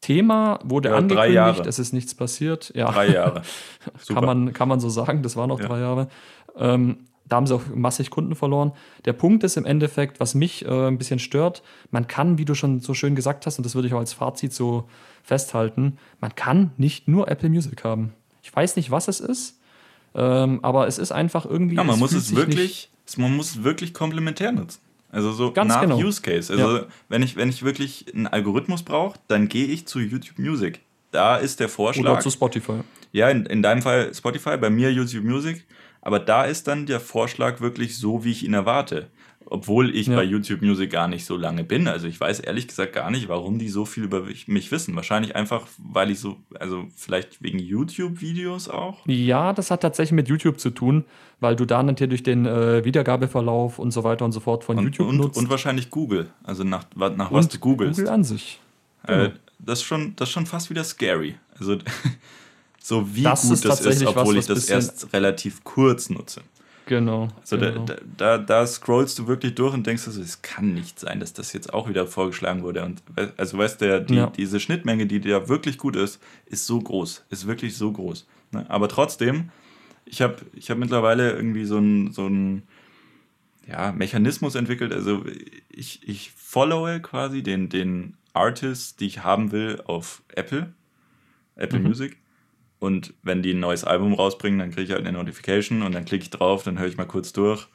[0.00, 2.72] Thema, wurde ja, angekündigt, es ist nichts passiert.
[2.74, 2.90] Ja.
[2.90, 3.42] Drei Jahre.
[4.08, 5.66] kann, man, kann man so sagen, das waren noch ja.
[5.66, 6.08] drei Jahre.
[6.56, 8.72] Ähm, da haben sie auch massig Kunden verloren.
[9.04, 12.54] Der Punkt ist im Endeffekt, was mich äh, ein bisschen stört, man kann, wie du
[12.54, 14.88] schon so schön gesagt hast, und das würde ich auch als Fazit so
[15.22, 18.12] festhalten, man kann nicht nur Apple Music haben.
[18.42, 19.58] Ich weiß nicht, was es ist,
[20.14, 21.76] ähm, aber es ist einfach irgendwie.
[21.76, 24.80] Ja, man muss es wirklich, man muss es wirklich komplementär nutzen.
[25.10, 25.98] Also so Ganz nach genau.
[25.98, 26.52] Use Case.
[26.52, 26.86] Also ja.
[27.08, 30.80] wenn, ich, wenn ich wirklich einen Algorithmus brauche, dann gehe ich zu YouTube Music.
[31.12, 32.14] Da ist der Vorschlag.
[32.14, 32.80] Oder zu Spotify.
[33.12, 35.64] Ja, in, in deinem Fall Spotify, bei mir YouTube Music.
[36.04, 39.08] Aber da ist dann der Vorschlag wirklich so, wie ich ihn erwarte.
[39.46, 40.16] Obwohl ich ja.
[40.16, 41.88] bei YouTube Music gar nicht so lange bin.
[41.88, 44.94] Also ich weiß ehrlich gesagt gar nicht, warum die so viel über mich wissen.
[44.96, 49.06] Wahrscheinlich einfach, weil ich so, also vielleicht wegen YouTube-Videos auch.
[49.06, 51.04] Ja, das hat tatsächlich mit YouTube zu tun,
[51.40, 54.84] weil du da natürlich den äh, Wiedergabeverlauf und so weiter und so fort von und,
[54.84, 55.38] YouTube und, nutzt.
[55.38, 56.30] Und wahrscheinlich Google.
[56.42, 57.98] Also nach, nach was du googelst.
[57.98, 58.60] Google an sich.
[59.06, 59.24] Äh, genau.
[59.24, 61.36] Äh, das, ist schon, das ist schon fast wieder scary.
[61.58, 61.78] Also
[62.84, 66.42] so wie das gut das ist, obwohl was, ich das erst relativ kurz nutze.
[66.84, 67.28] Genau.
[67.40, 67.86] Also genau.
[67.86, 71.32] Da, da, da, scrollst du wirklich durch und denkst, also, es kann nicht sein, dass
[71.32, 72.84] das jetzt auch wieder vorgeschlagen wurde.
[72.84, 73.02] Und
[73.38, 74.26] also weißt du, die, ja.
[74.26, 78.26] diese Schnittmenge, die da wirklich gut ist, ist so groß, ist wirklich so groß.
[78.52, 78.66] Ne?
[78.68, 79.48] Aber trotzdem,
[80.04, 82.30] ich habe ich hab mittlerweile irgendwie so einen so
[83.66, 84.92] ja, Mechanismus entwickelt.
[84.92, 85.24] Also
[85.70, 90.74] ich, ich followe quasi den, den Artist, die ich haben will, auf Apple,
[91.56, 91.86] Apple mhm.
[91.86, 92.18] Music.
[92.84, 96.04] Und wenn die ein neues Album rausbringen, dann kriege ich halt eine Notification und dann
[96.04, 97.66] klicke ich drauf, dann höre ich mal kurz durch,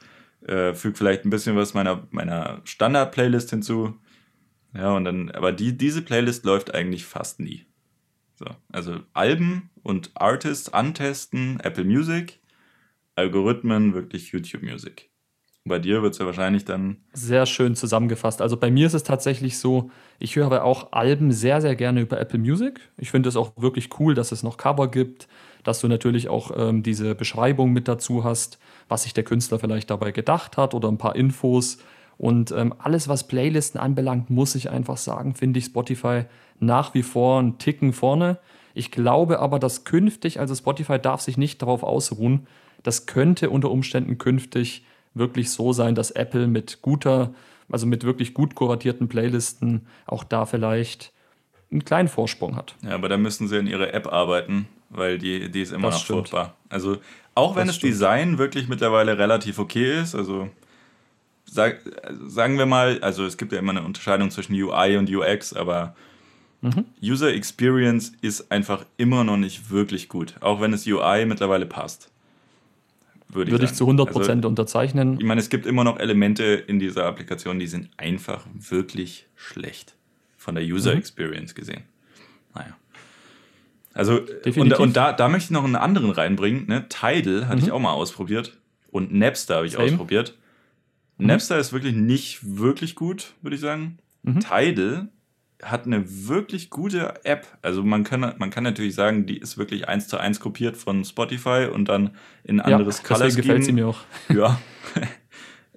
[0.46, 4.00] äh, füge vielleicht ein bisschen was meiner, meiner Standard-Playlist hinzu.
[4.76, 7.66] Ja, und dann, aber die, diese Playlist läuft eigentlich fast nie.
[8.36, 12.40] So, also Alben und Artists antesten, Apple Music,
[13.16, 15.09] Algorithmen wirklich YouTube Music.
[15.66, 16.98] Bei dir wird es ja wahrscheinlich dann.
[17.14, 18.42] Sehr schön zusammengefasst.
[18.42, 22.20] Also bei mir ist es tatsächlich so, ich höre auch Alben sehr, sehr gerne über
[22.20, 22.80] Apple Music.
[22.98, 25.28] Ich finde es auch wirklich cool, dass es noch Cover gibt,
[25.64, 28.58] dass du natürlich auch ähm, diese Beschreibung mit dazu hast,
[28.88, 31.78] was sich der Künstler vielleicht dabei gedacht hat oder ein paar Infos.
[32.18, 36.24] Und ähm, alles, was Playlisten anbelangt, muss ich einfach sagen, finde ich Spotify
[36.60, 38.40] nach wie vor einen Ticken vorne.
[38.74, 42.48] Ich glaube aber, dass künftig, also Spotify darf sich nicht darauf ausruhen,
[42.84, 44.86] das könnte unter Umständen künftig
[45.20, 47.34] wirklich so sein, dass Apple mit guter,
[47.70, 51.14] also mit wirklich gut kuratierten Playlisten auch da vielleicht
[51.72, 52.76] einen kleinen Vorsprung hat.
[52.82, 55.96] Ja, aber da müssen sie in ihrer App arbeiten, weil die, die ist immer das
[55.96, 56.20] noch stimmt.
[56.30, 56.56] furchtbar.
[56.70, 56.98] Also
[57.36, 60.50] auch wenn das, das Design wirklich mittlerweile relativ okay ist, also
[61.46, 61.82] sag,
[62.28, 65.96] sagen wir mal, also es gibt ja immer eine Unterscheidung zwischen UI und UX, aber
[66.62, 66.86] mhm.
[67.02, 72.10] User Experience ist einfach immer noch nicht wirklich gut, auch wenn es UI mittlerweile passt.
[73.32, 75.20] Würde, Würde ich, ich, zu 100% also, unterzeichnen.
[75.20, 79.96] Ich meine, es gibt immer noch Elemente in dieser Applikation, die sind einfach wirklich schlecht.
[80.36, 81.00] Von der User mhm.
[81.00, 81.84] Experience gesehen.
[82.56, 82.76] Naja.
[83.94, 84.80] Also, Definitiv.
[84.80, 86.66] und, und da, da möchte ich noch einen anderen reinbringen.
[86.68, 86.88] Ne?
[86.90, 87.64] Tidal hatte mhm.
[87.66, 88.58] ich auch mal ausprobiert.
[88.90, 89.86] Und Napster habe ich Same.
[89.86, 90.36] ausprobiert.
[91.18, 91.28] Mhm.
[91.28, 94.00] Napster ist wirklich nicht wirklich gut, würde ich sagen.
[94.24, 94.40] Mhm.
[94.40, 95.10] Tidal
[95.62, 97.48] hat eine wirklich gute App.
[97.62, 101.04] Also man kann, man kann natürlich sagen, die ist wirklich eins zu eins kopiert von
[101.04, 102.12] Spotify und dann
[102.44, 103.42] in ein anderes ja, Color Scheme.
[103.42, 104.00] gefällt sie mir auch.
[104.34, 104.60] Ja.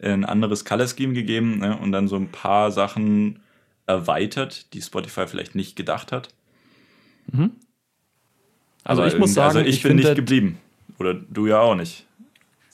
[0.00, 1.76] ein anderes Color Scheme gegeben ne?
[1.78, 3.40] und dann so ein paar Sachen
[3.86, 6.28] erweitert, die Spotify vielleicht nicht gedacht hat.
[7.30, 7.52] Mhm.
[8.84, 10.58] Also Aber ich muss sagen, also ich, ich bin nicht geblieben.
[10.98, 12.06] Oder du ja auch nicht.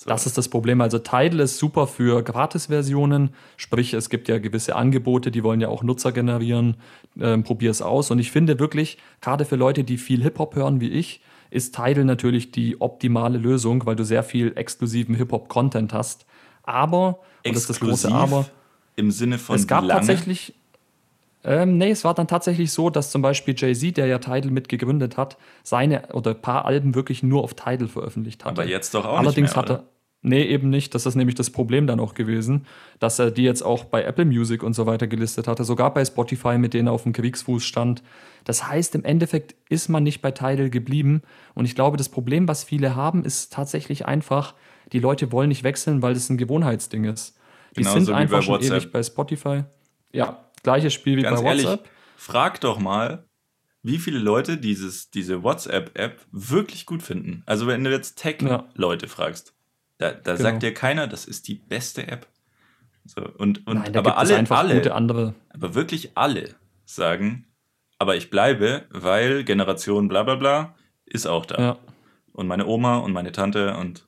[0.01, 0.09] So.
[0.11, 0.81] Das ist das Problem.
[0.81, 5.71] Also Tidal ist super für Gratis-Versionen, sprich es gibt ja gewisse Angebote, die wollen ja
[5.71, 6.77] auch Nutzer generieren.
[7.21, 8.13] Ähm, Probier es aus.
[8.13, 11.21] Und ich finde wirklich, gerade für Leute, die viel Hip-Hop hören wie ich,
[11.51, 16.27] ist Tidal natürlich die optimale Lösung, weil du sehr viel exklusiven Hip-Hop-Content hast.
[16.63, 18.47] Aber, und das ist das große Aber,
[18.95, 20.55] im Sinne von es gab tatsächlich
[21.45, 25.17] ähm, nee, es war dann tatsächlich so, dass zum Beispiel Jay-Z, der ja Tidal mitgegründet
[25.17, 28.53] hat, seine oder ein paar Alben wirklich nur auf Tidal veröffentlicht hat.
[28.53, 29.85] Aber jetzt doch auch Allerdings nicht mehr, hat er,
[30.21, 30.95] Nee, eben nicht.
[30.97, 32.67] Das ist nämlich das Problem dann auch gewesen,
[32.99, 36.05] dass er die jetzt auch bei Apple Music und so weiter gelistet hatte, sogar bei
[36.05, 38.03] Spotify, mit denen er auf dem Kriegsfuß stand.
[38.45, 41.23] Das heißt, im Endeffekt ist man nicht bei Tidal geblieben.
[41.55, 44.55] Und ich glaube, das Problem, was viele haben, ist tatsächlich einfach,
[44.93, 47.37] die Leute wollen nicht wechseln, weil das ein Gewohnheitsding ist.
[47.77, 49.65] Die genau, sind einfach schon ewig bei Spotify.
[50.11, 51.81] Ja, Gleiches Spiel wie Ganz bei WhatsApp.
[51.81, 53.25] Ehrlich, frag doch mal,
[53.83, 57.43] wie viele Leute dieses, diese WhatsApp-App wirklich gut finden.
[57.47, 59.11] Also wenn du jetzt Tech-Leute ja.
[59.11, 59.55] fragst,
[59.97, 60.43] da, da genau.
[60.43, 62.27] sagt dir keiner, das ist die beste App.
[63.07, 65.35] So, und, und Nein, aber alle, alle, andere.
[65.49, 66.51] aber wirklich alle
[66.85, 67.47] sagen,
[67.99, 70.75] aber ich bleibe, weil Generation bla bla bla
[71.07, 71.59] ist auch da.
[71.59, 71.79] Ja.
[72.33, 74.07] Und meine Oma und meine Tante und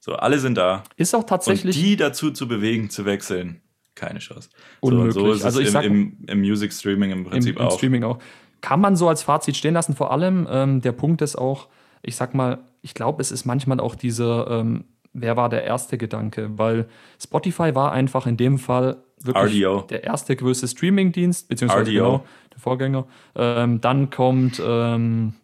[0.00, 0.82] so, alle sind da.
[0.96, 1.76] Ist auch tatsächlich.
[1.76, 3.62] Und die dazu zu bewegen, zu wechseln,
[4.00, 4.48] keine Chance.
[4.80, 5.14] Unmöglich.
[5.14, 7.68] So, so ist also ich im, sag, im, im, Music Streaming im Prinzip im, im
[7.68, 7.76] auch.
[7.76, 8.18] Streaming auch.
[8.60, 9.94] Kann man so als Fazit stehen lassen.
[9.94, 11.68] Vor allem ähm, der Punkt ist auch,
[12.02, 15.98] ich sag mal, ich glaube, es ist manchmal auch diese, ähm, wer war der erste
[15.98, 16.58] Gedanke?
[16.58, 16.88] Weil
[17.22, 19.82] Spotify war einfach in dem Fall wirklich RDO.
[19.82, 23.06] der erste größte Streaming-Dienst, beziehungsweise genau, der Vorgänger.
[23.34, 25.34] Ähm, dann kommt ähm,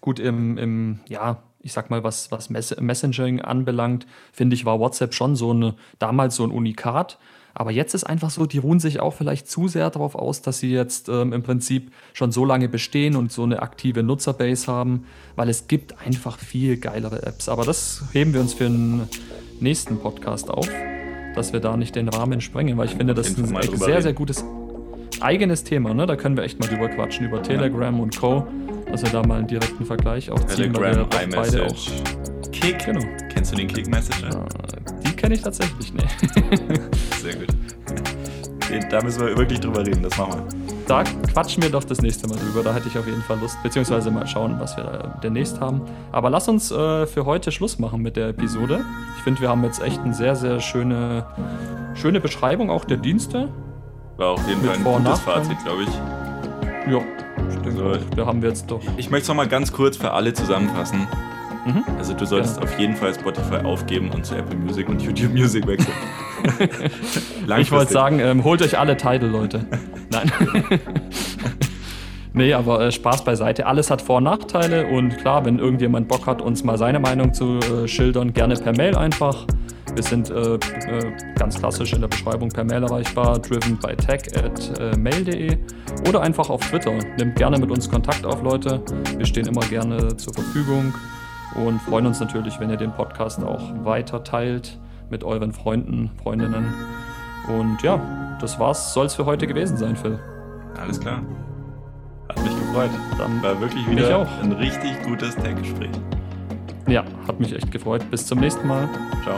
[0.00, 5.14] gut im, im, ja, ich sag mal, was, was Messaging anbelangt, finde ich, war WhatsApp
[5.14, 7.18] schon so eine, damals so ein Unikat.
[7.60, 10.60] Aber jetzt ist einfach so, die ruhen sich auch vielleicht zu sehr darauf aus, dass
[10.60, 15.04] sie jetzt ähm, im Prinzip schon so lange bestehen und so eine aktive Nutzerbase haben,
[15.36, 17.50] weil es gibt einfach viel geilere Apps.
[17.50, 19.02] Aber das heben wir uns für den
[19.60, 20.66] nächsten Podcast auf,
[21.34, 24.02] dass wir da nicht den Rahmen sprengen, weil ich finde, das ist ein sehr, reden.
[24.04, 24.42] sehr gutes
[25.20, 25.92] eigenes Thema.
[25.92, 26.06] Ne?
[26.06, 28.02] Da können wir echt mal drüber quatschen, über Telegram ja.
[28.02, 28.46] und Co.,
[28.90, 32.86] dass wir da mal einen direkten Vergleich auch ziehen, Telegram, auch Kick.
[32.86, 33.04] Genau.
[33.30, 34.30] Kennst du den Kick Messenger?
[34.30, 34.46] Ja,
[35.06, 36.04] die kenne ich tatsächlich, ne.
[37.22, 37.48] Sehr gut.
[38.90, 40.60] Da müssen wir wirklich drüber reden, das machen wir.
[40.86, 43.60] Da quatschen wir doch das nächste Mal drüber, da hätte ich auf jeden Fall Lust,
[43.62, 45.82] beziehungsweise mal schauen, was wir demnächst haben.
[46.12, 48.84] Aber lass uns äh, für heute Schluss machen mit der Episode.
[49.16, 51.26] Ich finde, wir haben jetzt echt eine sehr, sehr schöne,
[51.94, 53.48] schöne Beschreibung auch der Dienste.
[54.16, 56.92] War auf jeden Fall ein gutes Fazit, glaube ich.
[56.92, 57.00] Ja,
[57.48, 58.80] ich denke, so, da haben wir jetzt doch.
[58.96, 61.06] Ich möchte es nochmal ganz kurz für alle zusammenfassen.
[61.66, 61.84] Mhm.
[61.98, 62.62] Also du solltest ja.
[62.62, 65.94] auf jeden Fall Spotify aufgeben und zu Apple Music und YouTube Music wechseln.
[67.58, 69.66] ich wollte sagen, ähm, holt euch alle Title, Leute.
[70.10, 70.30] Nein.
[72.32, 73.66] nee, aber äh, Spaß beiseite.
[73.66, 77.32] Alles hat Vor- und Nachteile und klar, wenn irgendjemand Bock hat, uns mal seine Meinung
[77.32, 79.46] zu äh, schildern, gerne per Mail einfach.
[79.94, 80.58] Wir sind äh, äh
[81.36, 85.58] ganz klassisch in der Beschreibung per Mail erreichbar, driven by tech at äh, mail.de
[86.08, 86.92] oder einfach auf Twitter.
[87.18, 88.82] Nehmt gerne mit uns Kontakt auf, Leute.
[89.16, 90.94] Wir stehen immer gerne zur Verfügung
[91.54, 94.78] und freuen uns natürlich, wenn ihr den Podcast auch weiter teilt
[95.10, 96.72] mit euren Freunden, Freundinnen.
[97.48, 100.18] Und ja, das war's, soll es für heute gewesen sein, Phil.
[100.80, 101.22] Alles klar.
[102.28, 102.90] Hat mich gefreut.
[103.18, 105.90] Dann war wirklich wieder ein richtig gutes Tech-Gespräch.
[106.86, 108.08] Ja, hat mich echt gefreut.
[108.10, 108.88] Bis zum nächsten Mal.
[109.24, 109.36] Ciao.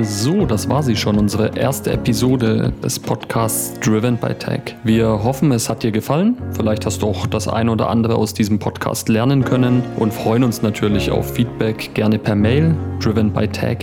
[0.00, 4.74] So, das war sie schon, unsere erste Episode des Podcasts Driven by Tech.
[4.84, 6.38] Wir hoffen, es hat dir gefallen.
[6.52, 10.44] Vielleicht hast du auch das ein oder andere aus diesem Podcast lernen können und freuen
[10.44, 13.78] uns natürlich auf Feedback gerne per Mail, drivenbytech.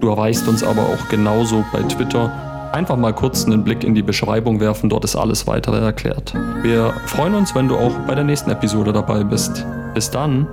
[0.00, 2.30] Du erreichst uns aber auch genauso bei Twitter
[2.72, 6.34] einfach mal kurz einen Blick in die Beschreibung werfen, dort ist alles weitere erklärt.
[6.62, 9.66] Wir freuen uns, wenn du auch bei der nächsten Episode dabei bist.
[9.94, 10.46] Bis dann!